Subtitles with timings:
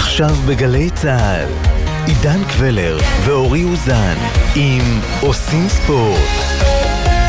[0.00, 1.48] עכשיו בגלי צה"ל,
[2.06, 4.16] עידן קבלר ואורי אוזן
[4.54, 6.18] עם עושים ספורט.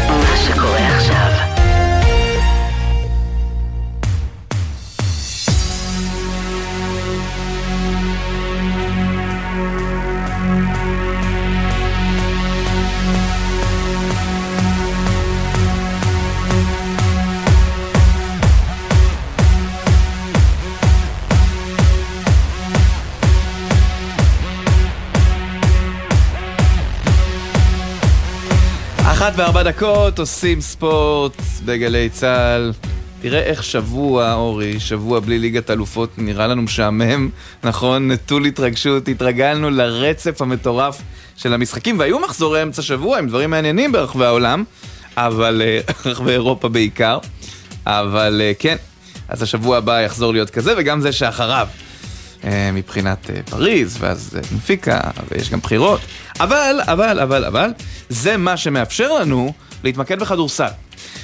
[0.08, 0.91] מה שקורה
[29.21, 32.73] אחת וארבע דקות, עושים ספורט בגלי צה"ל.
[33.22, 37.30] תראה איך שבוע, אורי, שבוע בלי ליגת אלופות, נראה לנו משעמם,
[37.64, 38.12] נכון?
[38.12, 41.02] נטול התרגשות, התרגלנו לרצף המטורף
[41.38, 44.64] של המשחקים, והיו מחזורי אמצע שבוע עם דברים מעניינים ברחבי העולם,
[45.17, 45.80] אבל, אה,
[46.12, 47.17] רחבי אירופה בעיקר,
[47.86, 48.76] אבל אה, כן,
[49.28, 51.67] אז השבוע הבא יחזור להיות כזה, וגם זה שאחריו.
[52.44, 55.00] אה, מבחינת אה, פריז, ואז אה, בנפיקה,
[55.31, 56.02] ויש גם בחירות.
[56.39, 57.72] אבל, אבל, אבל, אבל,
[58.09, 60.70] זה מה שמאפשר לנו להתמקד בכדורסל.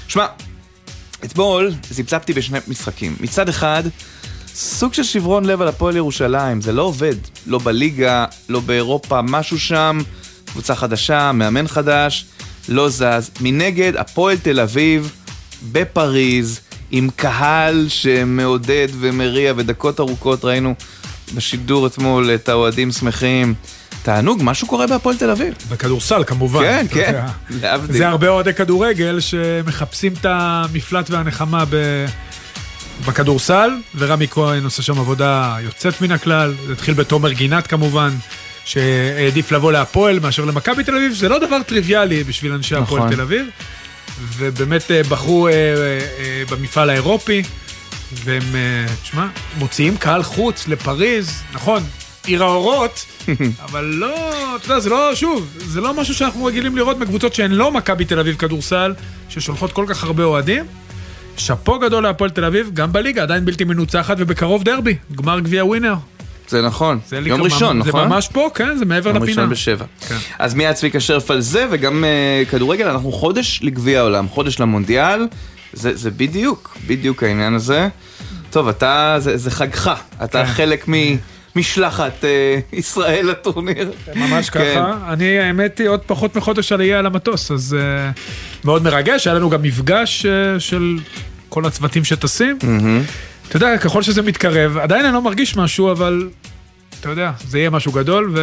[0.08, 0.26] שמע,
[1.26, 3.16] אתמול זיפזפתי בשני משחקים.
[3.20, 3.84] מצד אחד,
[4.54, 7.16] סוג של שברון לב על הפועל ירושלים, זה לא עובד.
[7.48, 10.00] לא בליגה, לא באירופה, משהו שם,
[10.46, 12.26] קבוצה חדשה, מאמן חדש,
[12.70, 13.32] לא זז.
[13.42, 15.12] מנגד, הפועל תל אביב,
[15.72, 16.60] בפריז,
[16.92, 20.76] עם קהל שמעודד ומריע, ודקות ארוכות ראינו
[21.36, 23.54] בשידור אתמול את האוהדים שמחים.
[24.04, 25.54] תענוג, משהו קורה בהפועל תל אביב.
[25.70, 26.62] בכדורסל כמובן.
[26.62, 27.22] כן, כן.
[27.50, 27.98] להבדיל.
[27.98, 32.06] זה הרבה אוהדי כדורגל שמחפשים את המפלט והנחמה ב...
[33.06, 36.54] בכדורסל, ורמי כהן עושה שם עבודה יוצאת מן הכלל.
[36.68, 38.10] זה התחיל בתומר גינת כמובן,
[38.66, 43.16] שהעדיף לבוא להפועל מאשר למכבי תל אביב, שזה לא דבר טריוויאלי בשביל אנשי הפועל נכון.
[43.16, 43.48] תל אביב.
[44.38, 47.44] ובאמת אה, בחרו אה, אה, אה, במפעל האירופי,
[48.14, 49.28] והם, אה, תשמע,
[49.58, 51.84] מוציאים קהל חוץ לפריז, נכון,
[52.26, 53.06] עיר האורות,
[53.66, 54.16] אבל לא,
[54.56, 58.06] אתה יודע, זה לא, שוב, זה לא משהו שאנחנו רגילים לראות מקבוצות שהן לא מכבי
[58.06, 58.94] תל אביב כדורסל,
[59.30, 60.66] ששולחות כל כך הרבה אוהדים.
[61.38, 65.96] שאפו גדול להפועל תל אביב, גם בליגה, עדיין בלתי מנוצחת, ובקרוב דרבי, גמר גביע ווינר.
[66.48, 67.00] זה נכון.
[67.08, 68.08] זה יום ראשון, זה נכון?
[68.08, 69.42] ממש פה, כן, זה מעבר יום לפינה.
[69.42, 69.86] ראשון בשבע.
[70.08, 70.16] כן.
[70.40, 75.28] אז מיד צביקה שרף על זה, וגם uh, כדורגל, אנחנו חודש לגביע העולם, חודש למונדיאל,
[75.74, 77.88] זה, זה בדיוק, בדיוק העניין הזה.
[78.58, 79.92] טוב, אתה, זה, זה חגך,
[80.24, 80.52] אתה כן.
[80.52, 80.86] חלק
[81.56, 83.92] ממשלחת uh, ישראל לטורניר.
[84.16, 84.60] ממש כן.
[84.76, 85.14] ככה.
[85.14, 89.28] אני, האמת היא, עוד פחות מחודש עלייה על המטוס, אז uh, מאוד מרגש.
[89.28, 90.98] היה לנו גם מפגש uh, של
[91.50, 92.58] כל הצוותים שטסים.
[93.48, 96.30] אתה יודע, ככל שזה מתקרב, עדיין אני לא מרגיש משהו, אבל
[97.00, 98.36] אתה יודע, זה יהיה משהו גדול,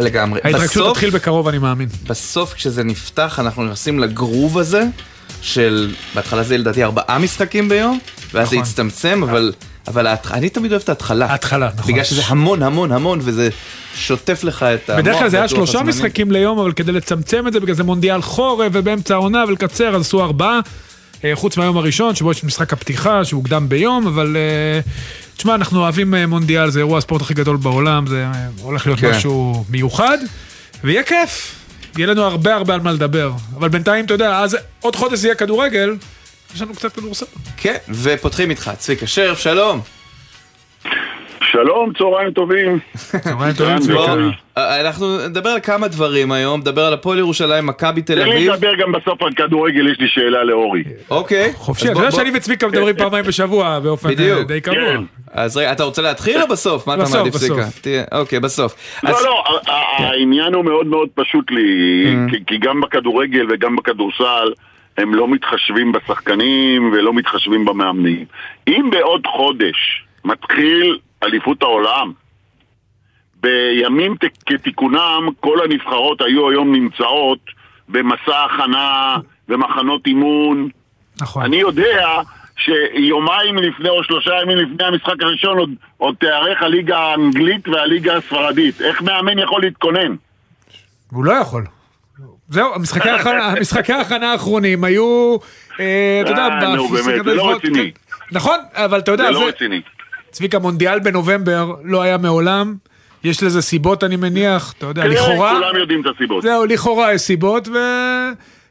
[0.00, 0.40] לגמרי.
[0.44, 1.88] וההתרגשות בסוף, תתחיל בקרוב, אני מאמין.
[2.08, 4.84] בסוף כשזה נפתח, אנחנו נכנסים לגרוב הזה,
[5.42, 7.98] של, בהתחלה זה לדעתי ארבעה משחקים ביום,
[8.32, 8.68] ואז זה נכון.
[8.68, 9.52] הצטמצם, אבל,
[9.88, 11.26] אבל ההתח- אני תמיד אוהב את ההתחלה.
[11.26, 11.92] ההתחלה, נכון.
[11.92, 13.48] בגלל שזה המון המון המון, וזה
[13.94, 15.02] שוטף לך את המוח.
[15.02, 15.88] בדרך כלל זה היה שלושה הזמנים.
[15.88, 20.00] משחקים ליום, אבל כדי לצמצם את זה, בגלל זה מונדיאל חורף ובאמצע העונה ולקצר, אז
[20.02, 20.60] עשו ארבעה.
[21.24, 24.36] אה, חוץ מהיום הראשון, שבו יש משחק הפתיחה, שהוקדם ביום, אבל...
[24.36, 24.80] אה,
[25.36, 28.26] תשמע, אנחנו אוהבים אה, מונדיאל, זה אירוע הספורט הכי גדול בעולם, זה
[28.62, 29.10] הולך להיות כן.
[29.10, 30.18] משהו מיוחד,
[30.84, 31.55] ויהיה כיף.
[31.98, 33.32] יהיה לנו הרבה הרבה על מה לדבר.
[33.58, 35.96] אבל בינתיים, אתה יודע, אז עוד חודש יהיה כדורגל,
[36.54, 37.26] יש לנו קצת כדורסל.
[37.56, 39.80] כן, ופותחים איתך, צביקה שרף, שלום.
[41.56, 42.78] שלום, צהריים טובים.
[43.24, 43.78] צהריים טובים.
[43.78, 44.14] צביקה.
[44.58, 48.34] אה, אנחנו נדבר על כמה דברים היום, נדבר על הפועל ירושלים, מכבי תל תן לי
[48.36, 48.52] אביב.
[48.52, 50.82] לדבר גם בסוף על כדורגל, יש לי שאלה לאורי.
[51.10, 51.52] אוקיי.
[51.54, 54.48] חופשי, אתה יודע שאני וצביקה מדברים פעמיים בשבוע באופן אה, בדיוק.
[54.48, 54.76] די קבוע.
[54.78, 55.00] כן.
[55.32, 56.86] אז רגע, אתה רוצה להתחיל או בסוף?
[56.86, 57.34] מה אתה מעדיף.
[57.36, 57.62] צביקה?
[58.12, 58.74] אוקיי, בסוף.
[59.02, 59.42] לא, לא,
[59.96, 61.62] העניין הוא מאוד מאוד פשוט לי,
[62.06, 62.30] Mm.
[62.30, 64.52] כי- כי גם בכדורגל וגם בכדורסל
[64.98, 68.24] הם לא מתחשבים בשחקנים ולא מתחשבים במאמנים.
[68.68, 72.12] אם בעוד חודש מתחיל אליפות העולם,
[73.40, 74.14] בימים
[74.46, 77.38] כתיקונם כל הנבחרות היו היום נמצאות
[77.88, 79.16] במסע הכנה
[79.48, 80.68] ומחנות אימון
[81.20, 81.42] נכון.
[81.44, 82.06] אני יודע
[82.56, 88.80] שיומיים לפני או שלושה ימים לפני המשחק הראשון עוד, עוד תיערך הליגה האנגלית והליגה הספרדית.
[88.80, 90.14] איך מאמן יכול להתכונן?
[91.10, 91.64] הוא לא יכול.
[92.48, 95.36] זהו, המשחקי ההכנה- המשחקי ההכנה האחרונים היו,
[95.80, 97.90] אה, אתה יודע, אה, נו, באמת, זה לא רציני.
[98.32, 99.80] נכון, אבל אתה יודע, זה לא רציני.
[100.30, 102.74] צביקה, מונדיאל בנובמבר לא היה מעולם,
[103.24, 106.42] יש לזה סיבות אני מניח, אתה יודע, כן, לכאורה, כולם יודעים את הסיבות.
[106.42, 107.78] זהו, לכאורה יש סיבות, ו...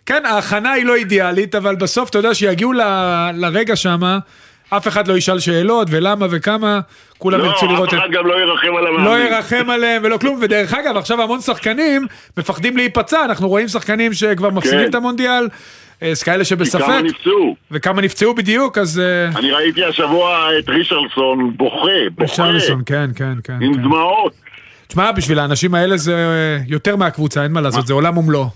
[0.05, 2.81] כן, ההכנה היא לא אידיאלית, אבל בסוף אתה יודע שיגיעו ל...
[3.33, 4.19] לרגע שמה,
[4.69, 6.79] אף אחד לא ישאל שאלות ולמה וכמה,
[7.17, 7.99] כולם לא, ירצו לראות אף את...
[7.99, 9.05] אחד גם לא ירחם על המאמנים.
[9.05, 14.13] לא ירחם עליהם ולא כלום, ודרך אגב, עכשיו המון שחקנים מפחדים להיפצע, אנחנו רואים שחקנים
[14.13, 15.47] שכבר מפסידים את המונדיאל,
[16.03, 17.55] אה, אז כאלה שבספק, כמה נפצעו.
[17.71, 18.99] וכמה נפצעו בדיוק, אז...
[18.99, 21.75] אה, אני ראיתי השבוע את רישרלסון בוכה,
[22.11, 23.57] בוכה, רישרליסון, כן, כן, כן.
[23.61, 23.81] עם כן.
[23.81, 24.33] דמעות.
[24.87, 28.47] תשמע, בשביל האנשים האלה זה אה, יותר מהקבוצה, אין מה לעשות, זה עולם ומלואו.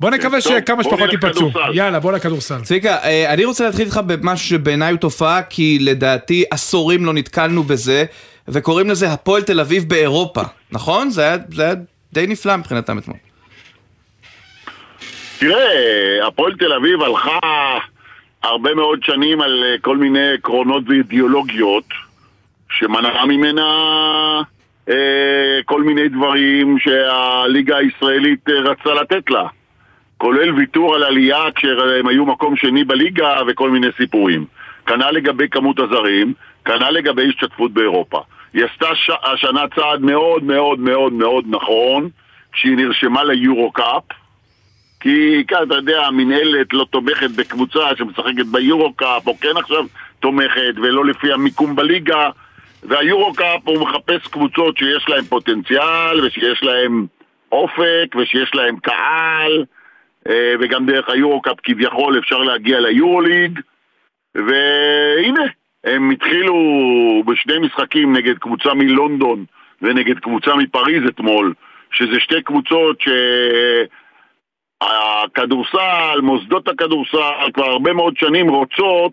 [0.00, 1.50] בוא נקווה טוב, שכמה שפחות ייפצעו.
[1.72, 2.60] יאללה, בוא לכדורסל.
[2.60, 2.96] צביקה,
[3.28, 8.04] אני רוצה להתחיל איתך במשהו שבעיניי הוא תופעה, כי לדעתי עשורים לא נתקלנו בזה,
[8.48, 10.42] וקוראים לזה הפועל תל אביב באירופה,
[10.72, 11.10] נכון?
[11.10, 11.74] זה היה, זה היה
[12.12, 13.16] די נפלא מבחינתם אתמול.
[15.46, 17.38] תראה, הפועל תל אביב הלכה
[18.42, 21.84] הרבה מאוד שנים על אה, כל מיני עקרונות ואידיאולוגיות
[22.70, 23.66] שמנעה ממנה
[24.88, 29.46] אה, כל מיני דברים שהליגה הישראלית אה, רצה לתת לה.
[30.18, 34.44] כולל ויתור על עלייה כשהם היו מקום שני בליגה וכל מיני סיפורים.
[34.86, 36.32] כנ"ל לגבי כמות הזרים,
[36.64, 38.20] כנ"ל לגבי השתתפות באירופה.
[38.54, 39.10] היא עשתה ש...
[39.24, 42.08] השנה צעד מאוד מאוד מאוד מאוד נכון
[42.52, 44.02] כשהיא נרשמה ליורו קאפ
[45.04, 49.84] כי כאן אתה יודע, המינהלת לא תומכת בקבוצה שמשחקת ביורו-קאפ, או כן עכשיו
[50.20, 52.30] תומכת, ולא לפי המיקום בליגה.
[52.82, 57.06] והיורו-קאפ הוא מחפש קבוצות שיש להן פוטנציאל, ושיש להן
[57.52, 59.64] אופק, ושיש להן קהל,
[60.28, 63.60] אה, וגם דרך היורו-קאפ כביכול אפשר להגיע ליורו-ליג.
[64.34, 65.44] והנה,
[65.84, 66.54] הם התחילו
[67.26, 69.44] בשני משחקים נגד קבוצה מלונדון
[69.82, 71.54] ונגד קבוצה מפריז אתמול,
[71.90, 73.08] שזה שתי קבוצות ש...
[74.84, 79.12] הכדורסל, מוסדות הכדורסל כבר הרבה מאוד שנים רוצות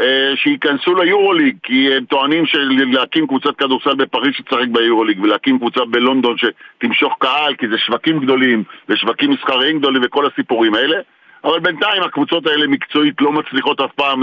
[0.00, 6.36] אה, שייכנסו ליורוליג כי הם טוענים שלהקים קבוצת כדורסל בפריז שתשחק ביורוליג ולהקים קבוצה בלונדון
[6.38, 10.96] שתמשוך קהל כי זה שווקים גדולים ושווקים מסחריים גדולים וכל הסיפורים האלה.
[11.44, 14.22] אבל בינתיים הקבוצות האלה מקצועית לא מצליחות אף פעם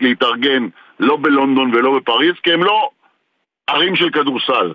[0.00, 0.66] להתארגן
[1.00, 2.88] לא בלונדון ולא בפריז כי הם לא
[3.66, 4.72] ערים של כדורסל.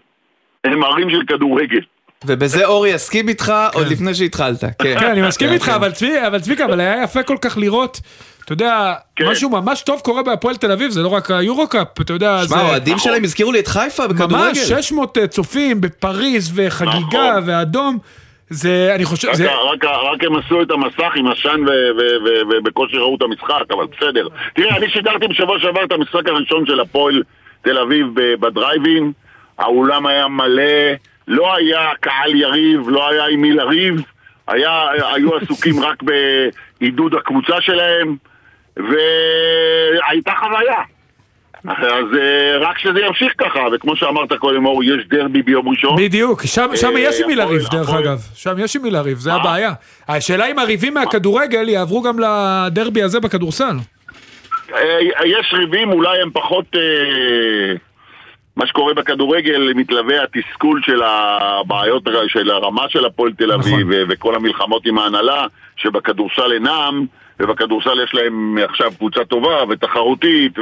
[0.63, 1.81] הם ערים של כדורגל
[2.25, 4.63] ובזה אורי יסכים איתך עוד לפני שהתחלת.
[4.83, 5.71] כן, כן, אני מסכים כן, איתך, כן.
[5.71, 7.99] אבל צבי- אבל צביקה, אבל היה יפה כל כך לראות,
[8.45, 9.27] אתה יודע, כן.
[9.27, 12.47] משהו ממש טוב קורה בהפועל תל אביב, זה לא רק היורו-קאפ, אתה יודע, זה...
[12.49, 13.09] שמע, האוהדים נכון.
[13.11, 14.35] שלהם הזכירו לי את חיפה בכדורגל.
[14.47, 16.97] ממש 600 צופים בפריז וחגיגה
[17.31, 17.43] נכון.
[17.45, 17.97] ואדום,
[18.49, 19.47] זה, אני חושב, רק, זה...
[19.51, 21.61] רק, רק הם עשו את המסך עם עשן
[22.49, 24.27] ובקושי ראו את המשחק, אבל בסדר.
[24.55, 27.23] תראה, אני שידרתי בשבוע שעבר את המשחק הראשון של הפועל
[27.61, 28.07] תל אביב
[28.39, 29.11] בדרייבין,
[29.59, 30.63] האולם היה מלא,
[31.31, 34.01] לא היה קהל יריב, לא היה עם מי לריב,
[34.47, 38.15] היה, היו עסוקים רק בעידוד הקבוצה שלהם,
[38.77, 40.81] והייתה חוויה.
[41.67, 45.95] אז אה, רק שזה ימשיך ככה, וכמו שאמרת קודם, אור, יש דרבי ביום ראשון.
[45.97, 49.17] בדיוק, שם, שם אה, יש עם מי לריב דרך אגב, שם יש עם מי לריב,
[49.17, 49.33] זה?
[49.33, 49.73] הבעיה.
[50.07, 53.75] השאלה אם הריבים מהכדורגל יעברו גם לדרבי הזה בכדורסל.
[54.73, 56.65] אה, יש ריבים, אולי הם פחות...
[58.61, 63.83] אה, מה שקורה בכדורגל מתלווה התסכול של הבעיות, של הרמה של הפועל תל אביב נכון.
[63.89, 67.05] ו- וכל המלחמות עם ההנהלה, שבכדורסל אינם,
[67.39, 70.53] ובכדורסל יש להם עכשיו קבוצה טובה ותחרותית,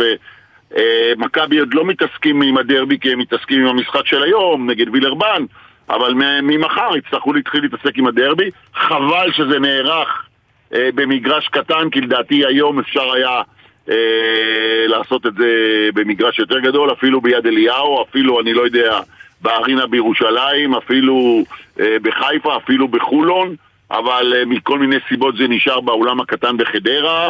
[0.71, 5.43] ומכבי עוד לא מתעסקים עם הדרבי כי הם מתעסקים עם המשחק של היום נגד וילרבן,
[5.89, 6.13] אבל
[6.43, 8.49] ממחר יצטרכו להתחיל להתעסק עם הדרבי.
[8.75, 10.25] חבל שזה נערך
[10.73, 13.41] אה, במגרש קטן, כי לדעתי היום אפשר היה
[13.89, 15.49] אה, לעשות את זה
[15.93, 18.99] במגרש יותר גדול, אפילו ביד אליהו, אפילו, אני לא יודע,
[19.41, 21.43] בארינה בירושלים, אפילו
[21.79, 23.55] אה, בחיפה, אפילו בחולון,
[23.91, 27.29] אבל אה, מכל מיני סיבות זה נשאר באולם הקטן בחדרה.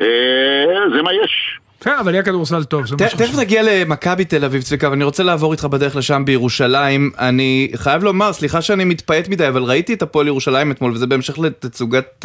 [0.00, 0.06] אה,
[0.96, 1.58] זה מה יש.
[1.80, 3.38] כן, אבל יהיה כדורסל טוב, זה מה תכף.
[3.38, 7.10] נגיע למכבי תל אביב, צביקה, אבל אני רוצה לעבור איתך בדרך לשם בירושלים.
[7.18, 11.38] אני חייב לומר, סליחה שאני מתפעט מדי, אבל ראיתי את הפועל ירושלים אתמול, וזה בהמשך
[11.38, 12.24] לתצוגת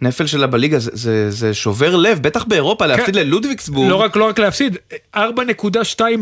[0.00, 3.90] הנפל שלה בליגה, זה- זה זה שובר לב, בטח באירופה, להפסיד ללודוויגסבורג.
[3.90, 4.76] לא רק, לא רק להפסיד,
[5.16, 5.20] 4.2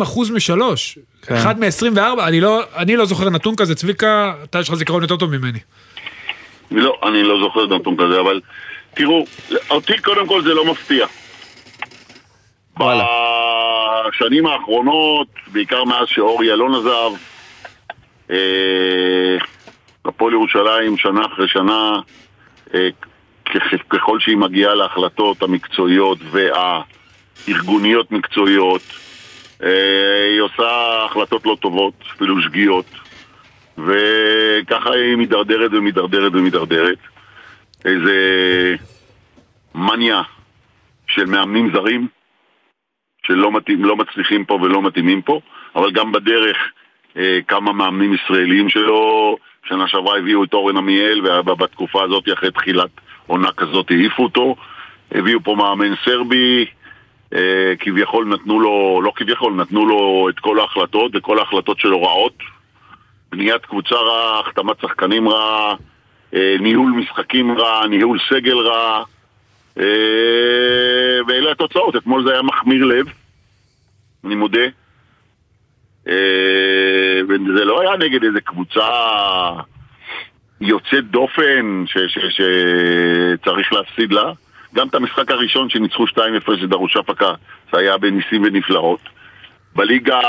[0.02, 0.98] אחוז משלוש.
[1.22, 1.34] כן.
[1.34, 5.16] אחד מ-24, אני לא, אני לא זוכר נתון כזה, צביקה, אתה יש לך זיכרון יותר
[5.16, 5.58] טוב ממני.
[6.70, 8.40] לא, אני לא זוכר נתון כזה, אבל
[8.94, 9.24] תראו,
[9.70, 11.06] אותי קודם כל זה לא מפתיע.
[12.80, 13.04] וואלה.
[14.08, 17.18] בשנים האחרונות, בעיקר מאז שאורי אלון עזב,
[18.30, 18.36] אה,
[20.04, 21.98] הפועל ירושלים שנה אחרי שנה,
[22.74, 22.88] אה,
[23.90, 28.82] ככל שהיא מגיעה להחלטות המקצועיות והארגוניות מקצועיות,
[29.62, 32.86] אה, היא עושה החלטות לא טובות, אפילו שגיאות,
[33.78, 36.98] וככה היא מידרדרת ומידרדרת ומידרדרת.
[37.84, 38.16] איזה
[39.74, 40.22] מניה
[41.06, 42.08] של מאמנים זרים
[43.26, 45.40] שלא מתאים, לא מצליחים פה ולא מתאימים פה,
[45.76, 46.56] אבל גם בדרך
[47.16, 49.36] אה, כמה מאמנים ישראלים שלו,
[49.68, 52.90] שנה שעברה הביאו את אורן עמיאל ובתקופה הזאת אחרי תחילת
[53.26, 54.56] עונה כזאת העיפו אותו
[55.12, 56.66] הביאו פה מאמן סרבי,
[57.34, 62.38] אה, כביכול נתנו לו, לא כביכול, נתנו לו את כל ההחלטות, וכל ההחלטות שלו רעות.
[63.32, 65.74] בניית קבוצה רעה, החתמת שחקנים רעה,
[66.34, 69.04] אה, ניהול משחקים רע, ניהול סגל רע,
[69.78, 69.84] אה,
[71.28, 71.96] ואלה התוצאות.
[71.96, 73.06] אתמול זה היה מחמיר לב,
[74.24, 74.66] אני מודה.
[77.28, 78.86] וזה לא היה נגד איזה קבוצה
[80.60, 84.32] יוצאת דופן שצריך להפסיד לה.
[84.74, 86.10] גם את המשחק הראשון שניצחו 2-0
[86.60, 87.34] שדרוש הפקה,
[87.72, 89.00] זה היה בניסים ונפלאות.
[89.76, 90.20] בליגה,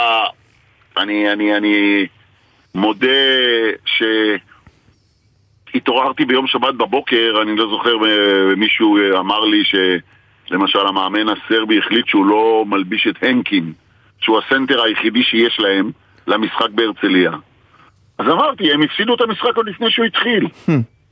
[0.97, 2.05] אני, אני, אני
[2.75, 3.07] מודה
[5.71, 11.79] שהתעוררתי ביום שבת בבוקר, אני לא זוכר, אה, מישהו אה, אמר לי שלמשל המאמן הסרבי
[11.79, 13.73] החליט שהוא לא מלביש את הנקין,
[14.21, 15.91] שהוא הסנטר היחידי שיש להם
[16.27, 17.31] למשחק בהרצליה.
[18.17, 20.47] אז אמרתי, הם הפסידו את המשחק עוד לפני שהוא התחיל.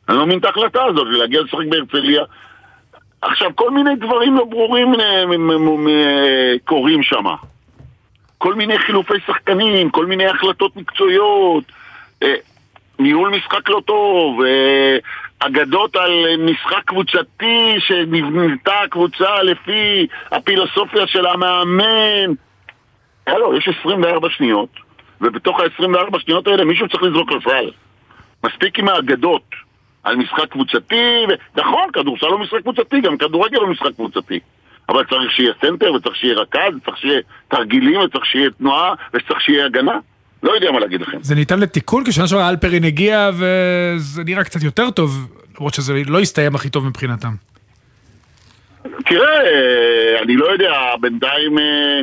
[0.09, 2.23] אני לא מבין את ההחלטה הזאת, להגיע לשחק בהרצליה.
[3.21, 7.25] עכשיו, כל מיני דברים לא ברורים אה, קורים שם.
[8.37, 11.63] כל מיני חילופי שחקנים, כל מיני החלטות מקצועיות,
[12.23, 12.35] אה,
[12.99, 14.97] ניהול משחק לא טוב, אה,
[15.39, 22.33] אגדות על משחק קבוצתי שנבנתה קבוצה לפי הפילוסופיה של המאמן.
[23.27, 24.69] הלו, יש 24 שניות,
[25.21, 27.71] ובתוך ה-24 שניות האלה מישהו צריך לזרוק לסל.
[28.45, 29.43] מספיק עם האגדות
[30.03, 31.59] על משחק קבוצתי, ו...
[31.59, 34.39] נכון, כדורסל הוא משחק קבוצתי, גם כדורגל הוא משחק קבוצתי.
[34.89, 39.65] אבל צריך שיהיה סנטר, וצריך שיהיה רכז, וצריך שיהיה תרגילים, וצריך שיהיה תנועה, וצריך שיהיה
[39.65, 39.99] הגנה.
[40.43, 41.17] לא יודע מה להגיד לכם.
[41.21, 45.27] זה ניתן לתיקון, כי שנה שעברה אלפרין הגיע וזה נראה קצת יותר טוב,
[45.57, 47.33] למרות שזה לא הסתיים הכי טוב מבחינתם.
[49.05, 52.01] תראה, אה, אני לא יודע, בינתיים אה,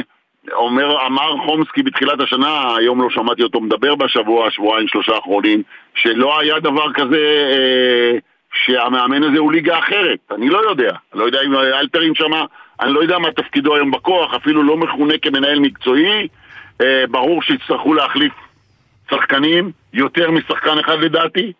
[0.52, 5.62] אומר, אמר חומסקי בתחילת השנה, היום לא שמעתי אותו מדבר בשבוע, שבועיים, שלושה האחרונים,
[5.94, 8.18] שלא היה דבר כזה אה,
[8.54, 10.18] שהמאמן הזה הוא ליגה אחרת.
[10.30, 10.92] אני לא יודע.
[11.14, 12.44] לא יודע אם אלפרין שמה,
[12.80, 16.28] אני לא יודע מה תפקידו היום בכוח, אפילו לא מכונה כמנהל מקצועי.
[16.80, 18.32] אה, ברור שיצטרכו להחליף
[19.11, 21.52] שחקנים, יותר משחקן אחד לדעתי.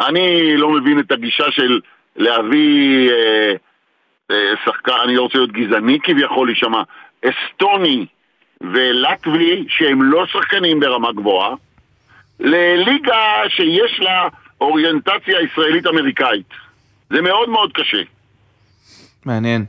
[0.00, 1.80] אני לא מבין את הגישה של
[2.16, 3.10] להביא...
[3.10, 3.52] אה,
[4.30, 6.82] אה, שחקן, אני לא רוצה להיות גזעני כביכול להישמע,
[7.24, 8.06] אסטוני
[8.60, 11.54] ולטבי שהם לא שחקנים ברמה גבוהה,
[12.40, 14.28] לליגה שיש לה
[14.60, 16.46] אוריינטציה ישראלית-אמריקאית.
[17.10, 18.02] זה מאוד מאוד קשה.
[19.24, 19.64] מעניין.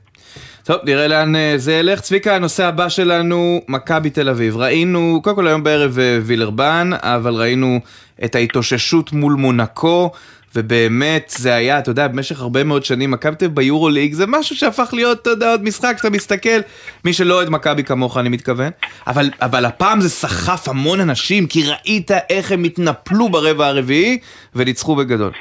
[0.63, 1.99] טוב, נראה לאן אה, זה ילך.
[1.99, 4.57] צביקה, הנושא הבא שלנו, מכבי תל אביב.
[4.57, 7.79] ראינו, קודם כל היום בערב אה, וילרבן, אבל ראינו
[8.25, 10.11] את ההתאוששות מול מונקו,
[10.55, 14.55] ובאמת זה היה, אתה יודע, במשך הרבה מאוד שנים, מכבי תל אביב ביורוליג זה משהו
[14.55, 16.59] שהפך להיות, אתה יודע, עוד משחק, אתה מסתכל,
[17.05, 18.71] מי שלא אוהד מכבי כמוך, אני מתכוון,
[19.07, 24.19] אבל, אבל הפעם זה סחף המון אנשים, כי ראית איך הם התנפלו ברבע הרביעי,
[24.55, 25.31] וניצחו בגדול.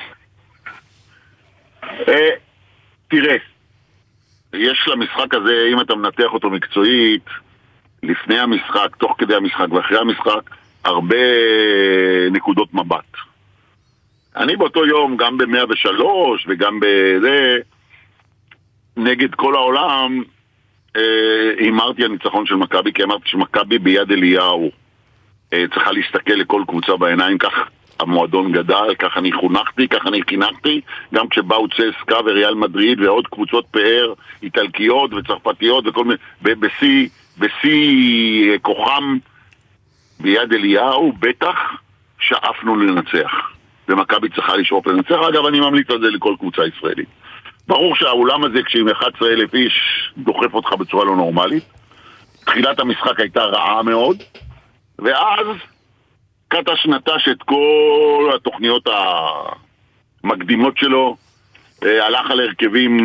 [2.08, 2.14] אה,
[3.10, 3.36] תראה,
[4.54, 7.24] יש למשחק הזה, אם אתה מנתח אותו מקצועית,
[8.02, 10.50] לפני המשחק, תוך כדי המשחק ואחרי המשחק,
[10.84, 11.16] הרבה
[12.30, 13.31] נקודות מבט.
[14.36, 16.04] אני באותו יום, גם ב-103
[16.48, 17.58] וגם בזה,
[18.96, 20.22] נגד כל העולם,
[20.96, 24.70] אה, הימרתי על ניצחון של מכבי, כי אמרתי שמכבי ביד אליהו
[25.52, 27.52] אה, צריכה להסתכל לכל קבוצה בעיניים, כך
[28.00, 30.80] המועדון גדל, כך אני חונכתי, כך אני חינכתי,
[31.14, 34.12] גם כשבאו צסקה וריאל מדריד ועוד קבוצות פאר
[34.42, 37.08] איטלקיות וצרפתיות וכל מיני, בשיא,
[37.38, 39.18] בשיא אה, כוחם
[40.20, 41.56] ביד אליהו, בטח
[42.18, 43.51] שאפנו לנצח.
[43.88, 45.16] ומכבי צריכה לשאוף לנצח.
[45.28, 47.08] אגב, אני ממליץ על זה לכל קבוצה ישראלית.
[47.68, 49.72] ברור שהאולם הזה, כשעם 11,000 איש
[50.16, 51.64] דוחף אותך בצורה לא נורמלית.
[52.44, 54.22] תחילת המשחק הייתה רעה מאוד,
[54.98, 55.46] ואז
[56.48, 58.88] קטש נטש את כל התוכניות
[60.24, 61.16] המקדימות שלו,
[61.84, 62.98] אה, הלך על הרכבים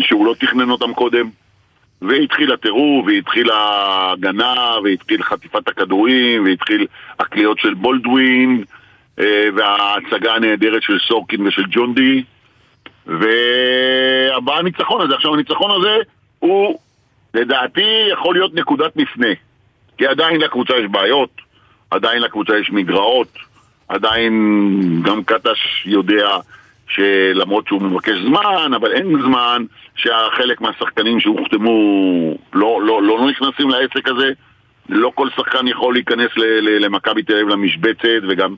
[0.00, 1.30] שהוא לא תכנן אותם קודם,
[2.02, 6.86] והתחיל הטירוף, והתחיל ההגנה, והתחיל חטיפת הכדורים, והתחיל
[7.18, 8.64] הקליעות של בולדווין,
[9.56, 12.22] וההצגה הנהדרת של סורקין ושל ג'ון די,
[13.06, 15.14] והבא הניצחון הזה.
[15.14, 15.96] עכשיו הניצחון הזה
[16.38, 16.78] הוא
[17.34, 19.28] לדעתי יכול להיות נקודת מפנה,
[19.98, 21.30] כי עדיין לקבוצה יש בעיות,
[21.90, 23.28] עדיין לקבוצה יש מגרעות,
[23.88, 24.32] עדיין
[25.04, 26.28] גם קטש יודע
[26.88, 29.64] שלמרות שהוא מבקש זמן, אבל אין זמן,
[29.96, 31.72] שהחלק מהשחקנים שהוחתמו
[32.52, 34.32] לא, לא, לא נכנסים לעסק הזה.
[34.88, 36.30] לא כל שחקן יכול להיכנס
[36.62, 38.54] למכבי תל אביב למשבצת וגם...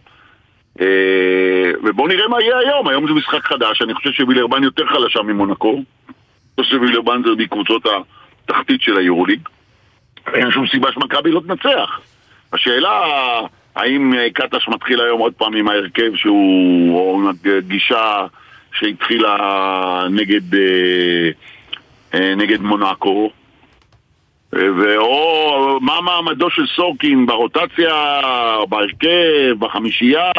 [0.81, 5.23] אה, ובואו נראה מה יהיה היום, היום זה משחק חדש, אני חושב שווילרבן יותר חלשה
[5.23, 5.73] ממונקו.
[5.73, 5.85] אני
[6.65, 7.87] חושב שווילרבן זה מקבוצות
[8.49, 9.41] התחתית של היורוליג.
[10.35, 12.01] אין שום סיבה שמכבי לא תנצח.
[12.53, 13.01] השאלה,
[13.77, 17.29] האם אה, קטש מתחיל היום עוד פעם עם ההרכב שהוא, או עם
[17.59, 18.27] הגישה
[18.73, 19.37] שהתחילה
[20.11, 20.55] נגד
[22.15, 23.31] אה, נגד מונאקו.
[24.55, 28.21] ואו מה מעמדו של סורקין ברוטציה,
[28.69, 30.31] בהרכב, בחמישייה,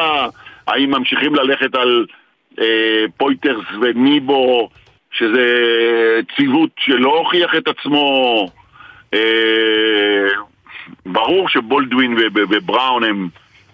[0.67, 2.05] האם ממשיכים ללכת על
[2.60, 4.69] אה, פויטרס וניבו,
[5.12, 5.45] שזה
[6.36, 8.45] ציוות שלא הוכיח את עצמו.
[9.13, 10.27] אה,
[11.05, 13.29] ברור שבולדווין ובראון הם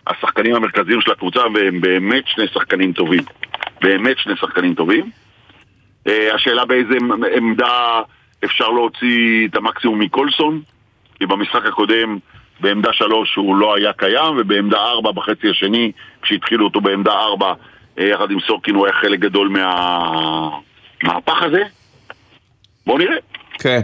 [0.07, 3.24] השחקנים המרכזיים של הקבוצה והם באמת שני שחקנים טובים.
[3.81, 5.10] באמת שני שחקנים טובים.
[6.07, 6.93] אה, השאלה באיזה
[7.38, 8.01] עמדה
[8.45, 10.62] אפשר להוציא את המקסימום מקולסון,
[11.19, 12.17] כי במשחק הקודם
[12.60, 17.53] בעמדה שלוש הוא לא היה קיים, ובעמדה ארבע בחצי השני, כשהתחילו אותו בעמדה ארבע,
[18.00, 19.50] אה, יחד עם סורקין הוא היה חלק גדול
[21.03, 21.63] מהמהפך הזה.
[22.86, 23.17] בואו נראה.
[23.60, 23.81] כן.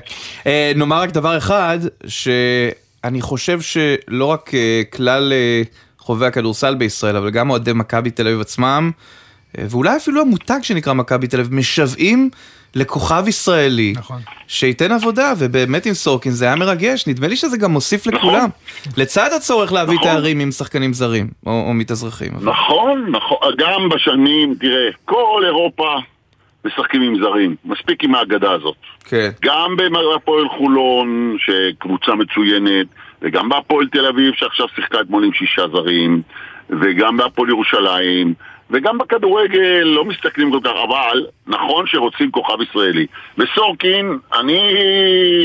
[0.48, 5.62] אה, נאמר רק דבר אחד, שאני חושב שלא רק אה, כלל אה,
[5.98, 8.92] חובבי הכדורסל בישראל, אבל גם אוהדי מכבי תל אביב עצמם,
[9.58, 12.30] אה, ואולי אפילו המותג שנקרא מכבי תל אביב, משוועים
[12.78, 14.20] לכוכב ישראלי, נכון.
[14.48, 18.20] שייתן עבודה, ובאמת עם סורקין זה היה מרגש, נדמה לי שזה גם מוסיף נכון.
[18.20, 18.50] לכולם.
[18.98, 20.08] לצד הצורך להביא נכון.
[20.08, 22.32] תארים עם שחקנים זרים, או, או מתאזרחים.
[22.36, 25.96] אבל- נכון, נכון, גם בשנים, תראה, כל אירופה
[26.66, 28.76] משחקים עם זרים, מספיק עם ההגדה הזאת.
[29.06, 29.30] כן.
[29.42, 32.88] גם בהפועל חולון, שקבוצה מצוינת,
[33.22, 36.22] וגם בהפועל תל אביב, שעכשיו שיחקה אתמול עם שישה זרים,
[36.70, 38.34] וגם בהפועל ירושלים,
[38.72, 43.06] וגם בכדורגל לא מסתכלים כל כך, אבל נכון שרוצים כוכב ישראלי.
[43.38, 44.60] וסורקין, אני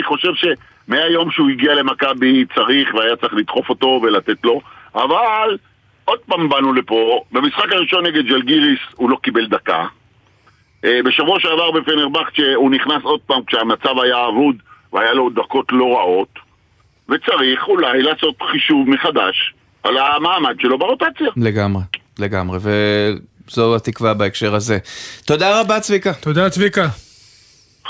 [0.02, 4.60] חושב שמהיום שהוא הגיע למכבי צריך, והיה צריך לדחוף אותו ולתת לו,
[4.94, 5.58] אבל
[6.04, 9.86] עוד פעם באנו לפה, במשחק הראשון נגד ג'לגיריס הוא לא קיבל דקה.
[10.84, 14.56] אה, בשבוע שעבר בפנרבכצ'ה הוא נכנס עוד פעם כשהמצב היה אבוד
[14.92, 16.38] והיה לו דקות לא רעות
[17.08, 21.28] וצריך אולי לעשות חישוב מחדש על המעמד שלו ברוטציה.
[21.36, 21.82] לגמרי,
[22.18, 24.78] לגמרי, וזו התקווה בהקשר הזה.
[25.24, 26.88] תודה רבה צביקה, תודה, צביקה.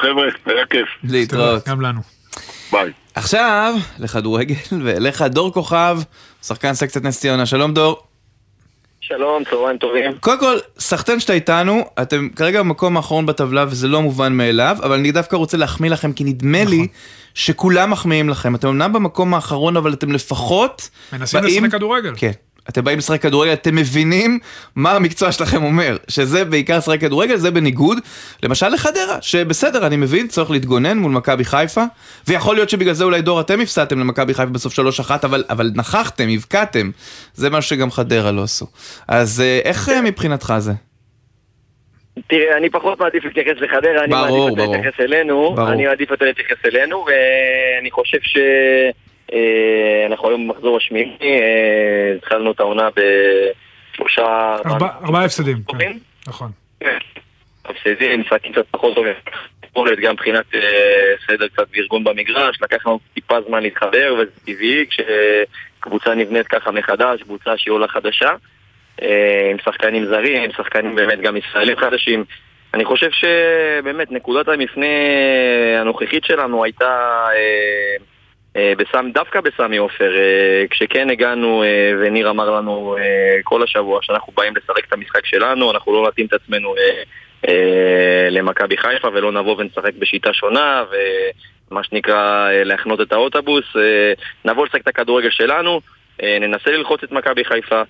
[0.01, 0.89] חבר'ה, היה כיף.
[1.05, 1.69] להתראות.
[1.69, 2.01] גם לנו.
[2.73, 2.91] ביי.
[3.15, 5.99] עכשיו, לכדורגל, ואליך דור כוכב,
[6.43, 8.03] שחקן סקציית נס ציונה, שלום דור.
[9.01, 10.13] שלום, צהריים טובים.
[10.21, 14.93] קודם כל, סחטיין שאתה איתנו, אתם כרגע במקום האחרון בטבלה וזה לא מובן מאליו, אבל
[14.99, 16.87] אני דווקא רוצה להחמיא לכם, כי נדמה לי
[17.35, 18.55] שכולם מחמיאים לכם.
[18.55, 20.91] אתם אמנם במקום האחרון, אבל אתם לפחות...
[21.13, 22.13] מנסים באים- לשחק כדורגל.
[22.17, 22.31] כן.
[22.69, 24.39] אתם באים לשחק כדורגל, אתם מבינים
[24.77, 27.99] מה המקצוע שלכם אומר, שזה בעיקר לשחק כדורגל, זה בניגוד,
[28.43, 31.85] למשל לחדרה, שבסדר, אני מבין, צריך להתגונן מול מכבי חיפה,
[32.29, 36.29] ויכול להיות שבגלל זה אולי דור אתם הפסדתם למכבי חיפה בסוף 3-1, אבל, אבל נכחתם,
[36.35, 36.91] הבקעתם,
[37.35, 38.67] זה מה שגם חדרה לא עשו.
[39.09, 40.73] אז אה, איך אה, מבחינתך זה?
[42.27, 44.73] תראה, אני פחות מעדיף להתייחס לחדרה, אני ברור, מעדיף יותר.
[44.73, 45.55] להתייחס אלינו.
[45.55, 45.73] ברור.
[45.73, 48.39] אני מעדיף יותר להתייחס אלינו, ואני חושב ש...
[49.33, 54.57] אה, אנחנו היום במחזור השמיני, אה, התחלנו את העונה בשלושה...
[54.67, 55.57] ארבע- ארבעה הפסדים.
[55.79, 55.93] כן.
[56.27, 56.51] נכון.
[57.65, 59.13] הפסדים, משחקים קצת פחות טובים.
[59.71, 60.61] יכולת גם מבחינת אה,
[61.27, 67.23] סדר קצת וארגון במגרש, לקח לנו טיפה זמן להתחבר, וזה טבעי כשקבוצה נבנית ככה מחדש,
[67.23, 68.31] קבוצה שהיא עולה חדשה,
[69.51, 72.25] עם שחקנים זרים, עם שחקנים באמת גם ישראלים חדשים.
[72.75, 74.87] אני חושב שבאמת נקודת המפנה
[75.81, 77.25] הנוכחית שלנו הייתה
[78.57, 82.97] אה, בסמ, דווקא בסמי עופר, אה, כשכן הגענו אה, וניר אמר לנו
[83.45, 86.75] כל השבוע שאנחנו באים לשחק את המשחק שלנו, אנחנו לא נתאים את עצמנו
[88.31, 90.85] למכבי חיפה ולא נבוא ונשחק בשיטה שונה
[91.71, 93.65] ומה שנקרא להחנות את האוטובוס,
[94.45, 95.81] נבוא לשחק את הכדורגל שלנו,
[96.23, 97.83] ננסה ללחוץ את מכבי חיפה.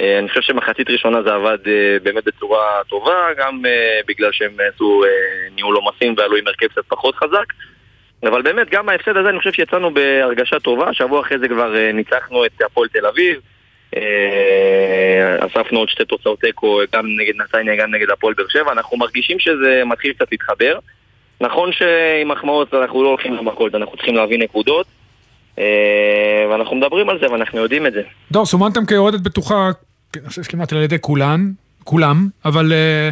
[0.00, 1.58] אני חושב שמחצית ראשונה זה עבד
[2.02, 3.62] באמת בצורה טובה, גם
[4.08, 5.02] בגלל שהם עשו
[5.54, 7.46] ניהול עומסים ועלו עם הרכב קצת פחות חזק.
[8.22, 10.92] אבל באמת, גם ההפסד הזה, אני חושב שיצאנו בהרגשה טובה.
[10.92, 13.40] שבוע אחרי זה כבר אה, ניצחנו את הפועל תל אביב.
[13.96, 18.72] אה, אספנו עוד שתי תוצאות תיקו, גם נגד נתניה, גם נגד הפועל באר שבע.
[18.72, 20.78] אנחנו מרגישים שזה מתחיל קצת להתחבר.
[21.40, 24.86] נכון שעם מחמאות אנחנו לא הולכים למכולת, אנחנו צריכים להביא נקודות.
[25.58, 28.02] אה, ואנחנו מדברים על זה ואנחנו יודעים את זה.
[28.30, 29.70] דור, סומנתם כאוהדת בטוחה,
[30.16, 31.52] אני חושב שכמעט על ידי כולן,
[31.84, 33.10] כולם, אבל אה,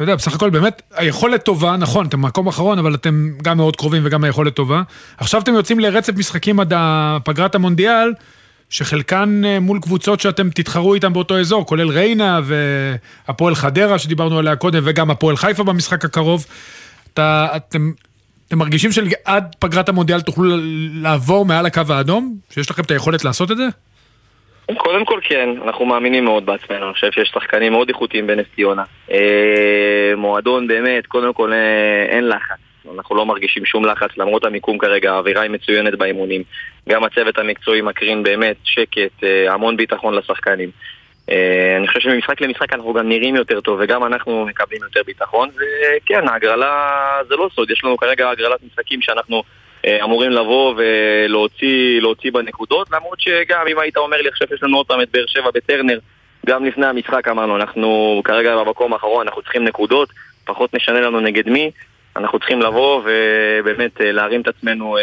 [0.00, 3.76] אתה יודע, בסך הכל באמת, היכולת טובה, נכון, אתם במקום אחרון, אבל אתם גם מאוד
[3.76, 4.82] קרובים וגם היכולת טובה.
[5.16, 6.72] עכשיו אתם יוצאים לרצף משחקים עד
[7.24, 8.12] פגרת המונדיאל,
[8.70, 14.56] שחלקן אה, מול קבוצות שאתם תתחרו איתן באותו אזור, כולל ריינה והפועל חדרה שדיברנו עליה
[14.56, 16.46] קודם, וגם הפועל חיפה במשחק הקרוב.
[17.12, 17.92] אתה, אתם,
[18.48, 20.56] אתם מרגישים שעד פגרת המונדיאל תוכלו
[20.92, 22.36] לעבור מעל הקו האדום?
[22.50, 23.68] שיש לכם את היכולת לעשות את זה?
[24.74, 28.84] קודם כל כן, אנחנו מאמינים מאוד בעצמנו, אני חושב שיש שחקנים מאוד איכותיים בנס ציונה.
[29.10, 32.58] אה, מועדון באמת, קודם כל אה, אין לחץ,
[32.94, 36.42] אנחנו לא מרגישים שום לחץ למרות המיקום כרגע, האווירה היא מצוינת באימונים.
[36.88, 40.70] גם הצוות המקצועי מקרין באמת שקט, אה, המון ביטחון לשחקנים.
[41.78, 46.28] אני חושב שממשחק למשחק אנחנו גם נראים יותר טוב וגם אנחנו מקבלים יותר ביטחון וכן,
[46.28, 49.42] ההגרלה זה לא סוד, יש לנו כרגע הגרלת משחקים שאנחנו
[49.86, 55.00] אמורים לבוא ולהוציא בנקודות למרות שגם אם היית אומר לי עכשיו יש לנו עוד פעם
[55.00, 55.98] את באר שבע בטרנר
[56.46, 60.08] גם לפני המשחק אמרנו, אנחנו כרגע במקום האחרון, אנחנו צריכים נקודות,
[60.44, 61.70] פחות משנה לנו נגד מי,
[62.16, 65.02] אנחנו צריכים לבוא ובאמת אה, להרים את עצמנו אה,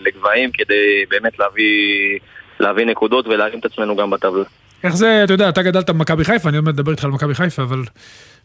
[0.00, 2.18] לגבהים כדי באמת להביא,
[2.60, 4.44] להביא נקודות ולהרים את עצמנו גם בטבלה.
[4.84, 7.34] איך זה, אתה יודע, אתה גדלת במכבי חיפה, אני עוד מעט אדבר איתך על מכבי
[7.34, 7.78] חיפה, אבל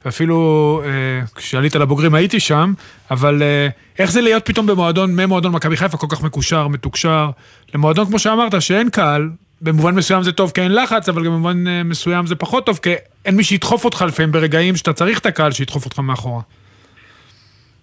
[0.08, 0.90] אפילו אה,
[1.36, 2.74] כשעלית לבוגרים הייתי שם,
[3.12, 3.68] אבל אה,
[4.00, 7.30] איך זה להיות פתאום במועדון, ממועדון מכבי חיפה כל כך מקושר, מתוקשר,
[7.76, 9.30] למועדון כמו שאמרת, שאין קהל,
[9.62, 12.80] במובן מסוים זה טוב כי אין לחץ, אבל גם במובן אה, מסוים זה פחות טוב,
[12.84, 12.94] כי
[13.26, 16.42] אין מי שידחוף אותך לפעמים ברגעים שאתה צריך את הקהל שידחוף אותך מאחורה.